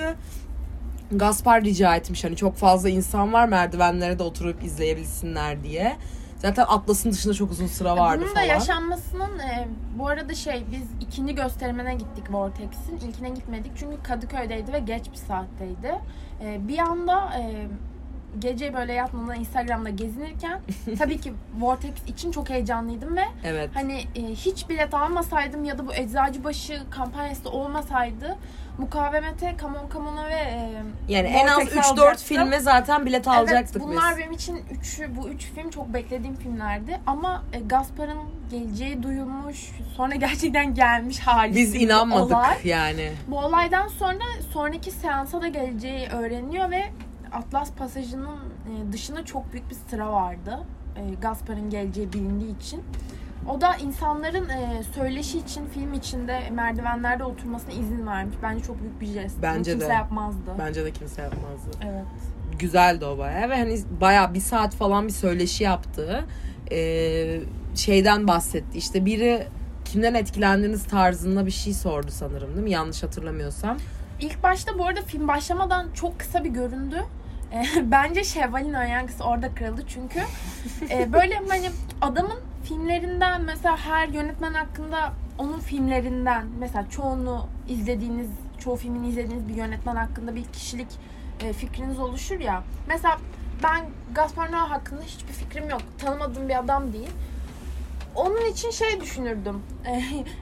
[1.12, 5.98] Gaspar rica etmiş hani çok fazla insan var merdivenlere de oturup izleyebilsinler diye.
[6.44, 8.46] Zaten Atlas'ın dışında çok uzun sıra vardı Bunun da falan.
[8.48, 9.68] yaşanmasının e,
[10.00, 12.98] bu arada şey biz ikinci gösterimine gittik Vortex'in.
[13.08, 15.96] İlkine gitmedik çünkü Kadıköy'deydi ve geç bir saatteydi.
[16.44, 17.68] E, bir anda e,
[18.40, 20.60] gece böyle yatmadan Instagram'da gezinirken
[20.98, 23.70] tabii ki Vortex için çok heyecanlıydım ve Evet.
[23.74, 28.38] hani e, hiç bilet almasaydım ya da bu Eczacıbaşı kampanyası da olmasaydı
[28.78, 30.72] Mukavemete, Kamon Kamon'a ve e,
[31.08, 32.26] Yani en az Vortex'e 3-4 alacaktım.
[32.28, 34.18] filme zaten bilet alacaktık evet, bunlar biz.
[34.18, 37.00] benim için üçü, bu üç film çok beklediğim filmlerdi.
[37.08, 38.18] Ama e, Gaspar'ın
[38.52, 41.56] geleceği duyulmuş, sonra gerçekten gelmiş hali.
[41.56, 42.58] Biz bir inanmadık olay.
[42.64, 43.12] yani.
[43.28, 46.84] Bu olaydan sonra sonraki seansa da geleceği öğreniyor ve
[47.32, 50.60] Atlas Pasajı'nın e, dışında çok büyük bir sıra vardı.
[50.96, 52.84] E, Gaspar'ın geleceği bilindiği için.
[53.50, 58.36] O da insanların e, söyleşi için, film içinde merdivenlerde oturmasına izin vermiş.
[58.44, 59.36] Bence çok büyük bir jest.
[59.38, 59.94] Bunu Bence kimse de.
[59.94, 60.52] yapmazdı.
[60.60, 61.70] Bence de kimse yapmazdı.
[61.86, 62.06] Evet.
[62.60, 66.26] güzeldi o bayağı ve hani bayağı bir saat falan bir söyleşi yaptı.
[66.72, 67.40] Ee,
[67.76, 68.78] şeyden bahsetti.
[68.78, 69.48] İşte biri
[69.86, 72.72] kimden etkilendiğiniz tarzında bir şey sordu sanırım değil mi?
[72.72, 73.78] Yanlış hatırlamıyorsam.
[74.20, 77.04] İlk başta bu arada film başlamadan çok kısa bir göründü.
[77.54, 80.20] E, Bence Şevval'in önyargısı orada kırıldı çünkü
[80.90, 81.70] e, böyle hani
[82.02, 89.54] adamın filmlerinden mesela her yönetmen hakkında onun filmlerinden mesela çoğunu izlediğiniz çoğu filmini izlediğiniz bir
[89.54, 90.88] yönetmen hakkında bir kişilik
[91.44, 92.64] e, fikriniz oluşur ya.
[92.88, 93.18] Mesela
[93.64, 93.86] ben
[94.16, 95.82] Gaspar Noé hakkında hiçbir fikrim yok.
[95.98, 97.10] Tanımadığım bir adam değil.
[98.16, 99.62] Onun için şey düşünürdüm.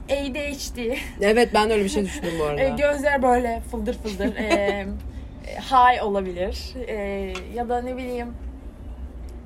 [0.09, 0.97] ADHD.
[1.21, 2.61] Evet ben de öyle bir şey düşündüm bu arada.
[2.61, 4.35] E, gözler böyle fıldır fıldır.
[4.35, 4.87] e,
[5.71, 6.73] high olabilir.
[7.55, 8.33] Ya da ne bileyim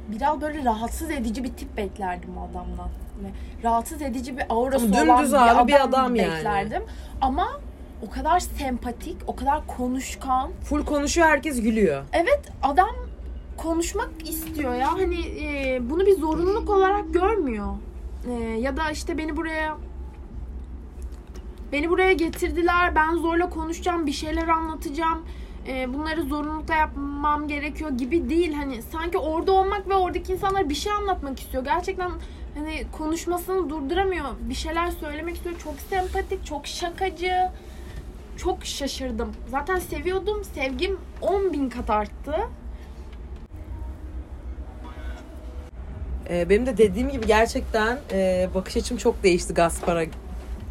[0.08, 2.90] biraz böyle rahatsız edici bir tip beklerdim adamdan.
[3.24, 3.28] Ve
[3.64, 6.36] rahatsız edici bir aurası Ama olan bir abi adam, bir adam yani.
[6.36, 6.84] beklerdim.
[7.22, 7.48] Ama
[8.08, 10.52] o kadar sempatik, o kadar konuşkan.
[10.64, 12.04] Full konuşuyor herkes gülüyor.
[12.14, 12.96] Evet adam
[13.58, 14.94] konuşmak istiyor ya.
[14.94, 17.74] Hani e, bunu bir zorunluluk olarak görmüyor.
[18.30, 19.78] E, ya da işte beni buraya
[21.72, 22.96] beni buraya getirdiler.
[22.96, 25.26] Ben zorla konuşacağım, bir şeyler anlatacağım.
[25.68, 28.54] E, bunları zorunlulukla yapmam gerekiyor gibi değil.
[28.54, 31.64] Hani sanki orada olmak ve oradaki insanlara bir şey anlatmak istiyor.
[31.64, 32.12] Gerçekten
[32.56, 34.26] hani konuşmasını durduramıyor.
[34.40, 35.56] Bir şeyler söylemek istiyor.
[35.64, 37.34] Çok sempatik, çok şakacı.
[38.38, 39.32] Çok şaşırdım.
[39.48, 40.44] Zaten seviyordum.
[40.44, 42.36] Sevgim 10 bin kat arttı.
[46.30, 50.04] Ee, benim de dediğim gibi gerçekten e, bakış açım çok değişti Gaspar'a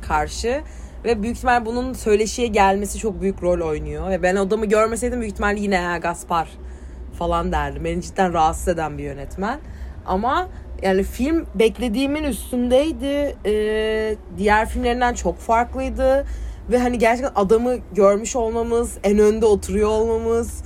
[0.02, 0.62] karşı.
[1.04, 4.10] Ve büyük ihtimal bunun söyleşiye gelmesi çok büyük rol oynuyor.
[4.10, 6.48] Ve ben adamı görmeseydim büyük ihtimal yine ha, Gaspar
[7.18, 7.84] falan derdim.
[7.84, 9.58] Beni cidden rahatsız eden bir yönetmen.
[10.06, 10.48] Ama
[10.82, 13.36] yani film beklediğimin üstündeydi.
[13.46, 16.26] Ee, diğer filmlerinden çok farklıydı.
[16.70, 20.62] Ve hani gerçekten adamı görmüş olmamız, en önde oturuyor olmamız,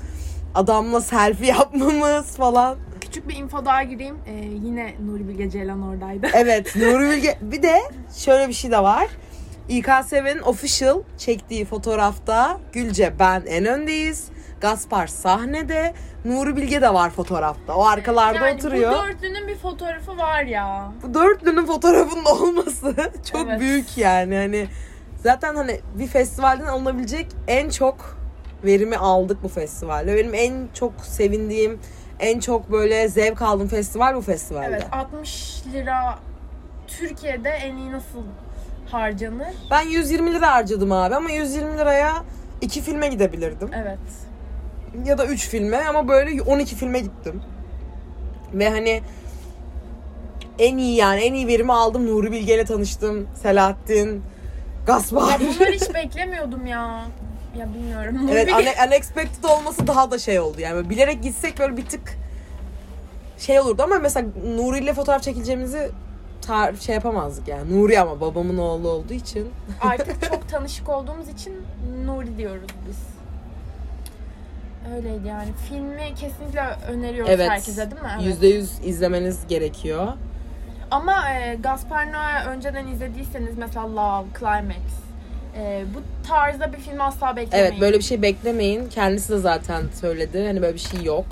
[0.54, 2.76] adamla selfie yapmamız falan.
[3.00, 4.16] Küçük bir info daha gireyim.
[4.26, 4.32] Ee,
[4.64, 6.26] yine Nuri Bilge Ceylan oradaydı.
[6.34, 7.80] Evet Nuri Bilge bir de
[8.16, 9.08] şöyle bir şey de var.
[9.68, 14.28] İKSV'nin official çektiği fotoğrafta Gülce ben en öndeyiz.
[14.60, 15.94] Gaspar sahnede.
[16.24, 17.74] Nuri Bilge de var fotoğrafta.
[17.76, 18.92] O arkalarda yani oturuyor.
[18.92, 20.92] bu dörtlünün bir fotoğrafı var ya.
[21.02, 22.94] Bu dörtlünün fotoğrafının olması
[23.32, 23.60] çok Evet.
[23.60, 24.36] büyük yani.
[24.36, 24.66] Hani
[25.16, 28.18] zaten hani bir festivalden alınabilecek en çok
[28.64, 30.16] verimi aldık bu festivalde.
[30.16, 31.80] Benim en çok sevindiğim,
[32.20, 34.66] en çok böyle zevk aldığım festival bu festivalde.
[34.66, 36.18] Evet 60 lira
[36.86, 38.22] Türkiye'de en iyi nasıl
[38.90, 39.46] harcanır?
[39.70, 42.24] Ben 120 lira harcadım abi ama 120 liraya
[42.60, 43.70] iki filme gidebilirdim.
[43.74, 43.98] Evet.
[45.04, 47.42] Ya da 3 filme ama böyle 12 filme gittim.
[48.54, 49.02] Ve hani
[50.58, 52.06] en iyi yani en iyi verimi aldım.
[52.06, 53.28] Nuri Bilge ile tanıştım.
[53.42, 54.22] Selahattin,
[54.86, 55.30] Gaspar.
[55.30, 57.04] Ya bunları hiç beklemiyordum ya.
[57.58, 58.28] Ya bilmiyorum.
[58.32, 62.18] Evet une- unexpected olması daha da şey oldu yani böyle bilerek gitsek böyle bir tık
[63.38, 64.26] şey olurdu ama mesela
[64.56, 65.90] Nuri ile fotoğraf çekileceğimizi
[66.48, 67.76] tar- şey yapamazdık yani.
[67.82, 69.48] Nuri ama babamın oğlu olduğu için.
[69.80, 71.54] Artık çok tanışık olduğumuz için
[72.04, 72.96] Nuri diyoruz biz.
[74.96, 75.48] Öyleydi yani.
[75.68, 77.50] Filmi kesinlikle öneriyoruz Evet.
[77.50, 78.08] herkese değil mi?
[78.14, 78.26] Evet.
[78.26, 80.08] Yüzde yüz izlemeniz gerekiyor.
[80.90, 84.76] Ama e, Gaspar Noé önceden izlediyseniz mesela Love, Climax
[85.56, 87.72] e, bu tarzda bir film asla beklemeyin.
[87.72, 88.88] Evet böyle bir şey beklemeyin.
[88.88, 90.46] Kendisi de zaten söyledi.
[90.46, 91.26] Hani böyle bir şey yok.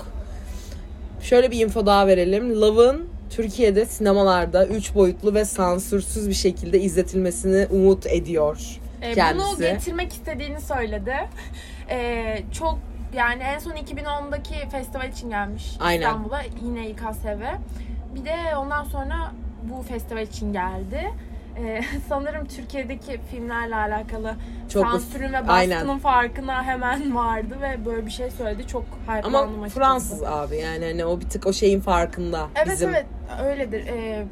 [1.21, 2.61] Şöyle bir info daha verelim.
[2.61, 8.79] Love'ın Türkiye'de sinemalarda 3 boyutlu ve sansürsüz bir şekilde izletilmesini umut ediyor.
[9.01, 9.61] E, bunu kendisi.
[9.61, 11.15] getirmek istediğini söyledi.
[11.89, 12.79] E, çok
[13.15, 16.01] yani en son 2010'daki festival için gelmiş Aynen.
[16.01, 17.41] İstanbul'a yine İKSV.
[18.15, 19.31] Bir de ondan sonra
[19.63, 21.13] bu festival için geldi.
[21.57, 24.35] E, sanırım Türkiye'deki filmlerle alakalı
[24.69, 28.67] Çok sansürün ve baskının farkına hemen vardı ve böyle bir şey söyledi.
[28.67, 28.83] Çok
[29.23, 29.75] Ama açıkçası.
[29.75, 32.47] Fransız abi yani hani o bir tık o şeyin farkında.
[32.55, 33.05] Evet Bizim evet
[33.43, 33.87] öyledir.
[33.87, 34.25] Ee,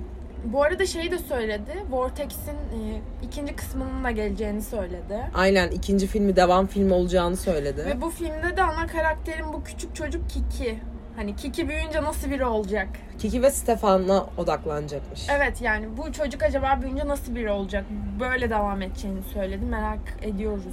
[0.46, 1.72] bu arada şeyi de söyledi.
[1.90, 5.20] Vortex'in e, ikinci kısmının da geleceğini söyledi.
[5.34, 7.86] Aynen ikinci filmi devam filmi olacağını söyledi.
[7.86, 10.80] Ve bu filmde de ana karakterin bu küçük çocuk Kiki.
[11.16, 12.88] Hani Kiki büyüyünce nasıl biri olacak?
[13.20, 15.28] Kiki ve Stefan'la odaklanacakmış.
[15.30, 17.86] Evet yani bu çocuk acaba büyüyünce nasıl biri olacak?
[18.20, 19.66] Böyle devam edeceğini söyledi.
[19.66, 20.64] Merak ediyoruz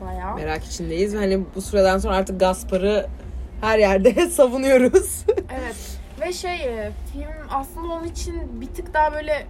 [0.00, 0.34] bayağı.
[0.34, 3.06] Merak içindeyiz ve hani bu süreden sonra artık Gaspar'ı
[3.60, 5.24] her yerde savunuyoruz.
[5.28, 5.98] Evet.
[6.20, 9.46] Ve şey e, film aslında onun için bir tık daha böyle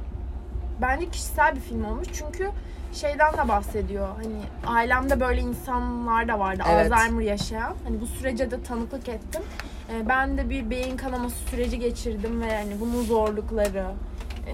[0.82, 2.09] bence kişisel bir film olmuş.
[2.12, 2.51] Çünkü
[2.93, 4.09] şeyden de bahsediyor.
[4.16, 4.36] Hani
[4.76, 6.62] ailemde böyle insanlar da vardı.
[6.72, 6.93] Evet.
[6.93, 7.74] Alzheimer yaşayan.
[7.84, 9.43] Hani bu sürece de tanıklık ettim.
[9.95, 13.84] E, ben de bir beyin kanaması süreci geçirdim ve hani bunun zorlukları
[14.47, 14.53] e,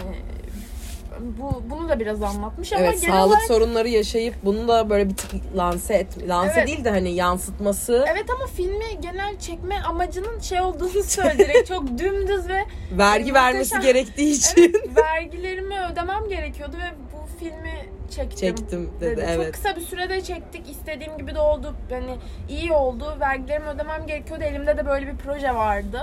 [1.21, 5.09] bu bunu da biraz anlatmış ama evet genel sağlık olarak sorunları yaşayıp bunu da böyle
[5.11, 6.67] bir tık lanse et lanse Evet.
[6.69, 11.39] değil de hani yansıtması Evet ama filmi genel çekme amacının şey olduğunu söyledi.
[11.39, 13.35] Direkt çok dümdüz ve vergi muhteşem.
[13.35, 17.87] vermesi gerektiği için Evet, vergilerimi ödemem gerekiyordu ve bu filmi
[18.17, 18.57] çektim.
[18.57, 19.21] çektim dedi.
[19.21, 19.53] Çok Evet.
[19.53, 20.71] kısa bir sürede çektik.
[20.71, 21.75] İstediğim gibi de oldu.
[21.91, 22.17] Yani
[22.49, 23.17] iyi oldu.
[23.21, 24.45] Vergilerimi ödemem gerekiyordu.
[24.45, 26.01] Elimde de böyle bir proje vardı.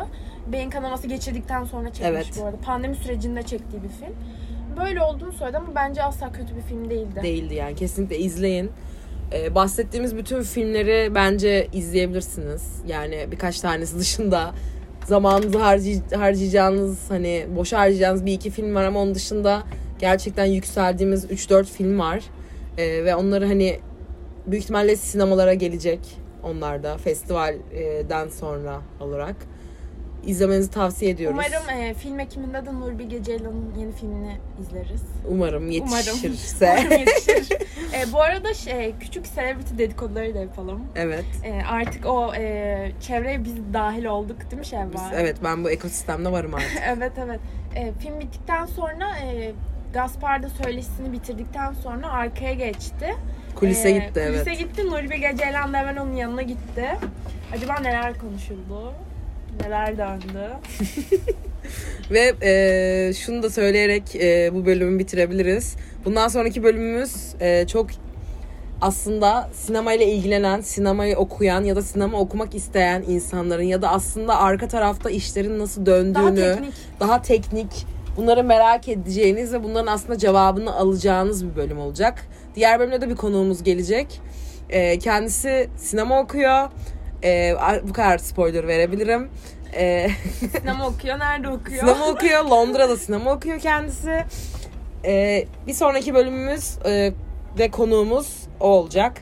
[0.51, 2.27] Beyin kanaması geçirdikten sonra çekmiş Evet.
[2.41, 2.57] bu arada.
[2.57, 4.15] Pandemi sürecinde çektiği bir film.
[4.79, 7.19] Böyle olduğunu söyledi ama bence asla kötü bir film değildi.
[7.23, 8.71] Değildi yani kesinlikle izleyin.
[9.33, 12.81] Ee, bahsettiğimiz bütün filmleri bence izleyebilirsiniz.
[12.87, 14.51] Yani birkaç tanesi dışında
[15.05, 19.63] zamanınızı harcay- harcayacağınız hani boş harcayacağınız bir iki film var ama onun dışında
[20.01, 22.23] gerçekten yükseldiğimiz 3-4 film var.
[22.77, 23.79] Ee, ve onları hani
[24.47, 25.99] büyük ihtimalle sinemalara gelecek
[26.43, 29.35] onlar da festivalden sonra olarak.
[30.25, 31.39] İzlemenizi tavsiye ediyoruz.
[31.39, 35.01] Umarım e, film ekiminde de Nuri Bilge Ceylan'ın yeni filmini izleriz.
[35.29, 35.71] Umarım Umarım.
[35.71, 36.75] yetişirse.
[36.85, 37.57] Umarım yetişir.
[37.93, 40.81] E, bu arada şey, küçük celebrity dedikoduları da yapalım.
[40.95, 41.25] evet.
[41.43, 44.93] E, artık o e, çevreye biz dahil olduk değil mi Şevval?
[44.93, 46.81] Biz- evet ben bu ekosistemde varım artık.
[46.97, 47.39] evet evet.
[47.75, 49.51] E, film bittikten sonra e,
[49.93, 53.15] Gaspar da söyleşisini bitirdikten sonra arkaya geçti.
[53.55, 54.43] Kulise E, gitti evet.
[54.43, 54.85] Kulise gitti.
[54.85, 56.85] Nuri Bilge Ceylan da hemen onun yanına gitti.
[57.55, 58.93] Acaba neler konuşuldu?
[59.63, 60.49] Neler döndü?
[62.11, 65.75] Ve e, şunu da söyleyerek e, bu bölümü bitirebiliriz.
[66.05, 67.87] Bundan sonraki bölümümüz e, çok
[68.81, 74.67] aslında sinemayla ilgilenen, sinemayı okuyan ya da sinema okumak isteyen insanların ya da aslında arka
[74.67, 76.73] tarafta işlerin nasıl Daha döndüğünü, teknik.
[76.99, 77.85] daha teknik,
[78.17, 82.27] bunları merak edeceğiniz ve bunların aslında cevabını alacağınız bir bölüm olacak.
[82.55, 84.21] Diğer bölümde de bir konuğumuz gelecek.
[84.69, 86.69] E, kendisi sinema okuyor.
[87.23, 89.29] E, bu kadar spoiler verebilirim.
[89.73, 90.07] E,
[90.59, 91.19] Sinema okuyor.
[91.19, 91.79] Nerede okuyor?
[91.79, 92.45] Sinema okuyor.
[92.45, 94.23] Londra'da sinema okuyor kendisi.
[95.05, 97.13] Ee, bir sonraki bölümümüz e,
[97.59, 99.21] ve konuğumuz o olacak.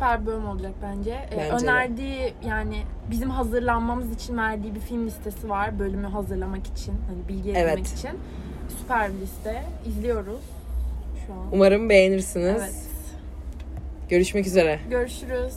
[0.00, 1.10] Süper bir bölüm olacak bence.
[1.10, 1.70] Ee, Bence de.
[1.70, 2.76] önerdiği yani
[3.10, 5.78] bizim hazırlanmamız için verdiği bir film listesi var.
[5.78, 6.94] Bölümü hazırlamak için.
[7.08, 7.98] Hani bilgi edinmek Evet.
[7.98, 8.10] için.
[8.80, 9.62] Süper bir liste.
[9.86, 10.40] İzliyoruz
[11.26, 11.38] şu an.
[11.52, 12.62] Umarım beğenirsiniz.
[12.62, 12.74] Evet.
[14.08, 14.80] Görüşmek üzere.
[14.90, 15.54] Görüşürüz.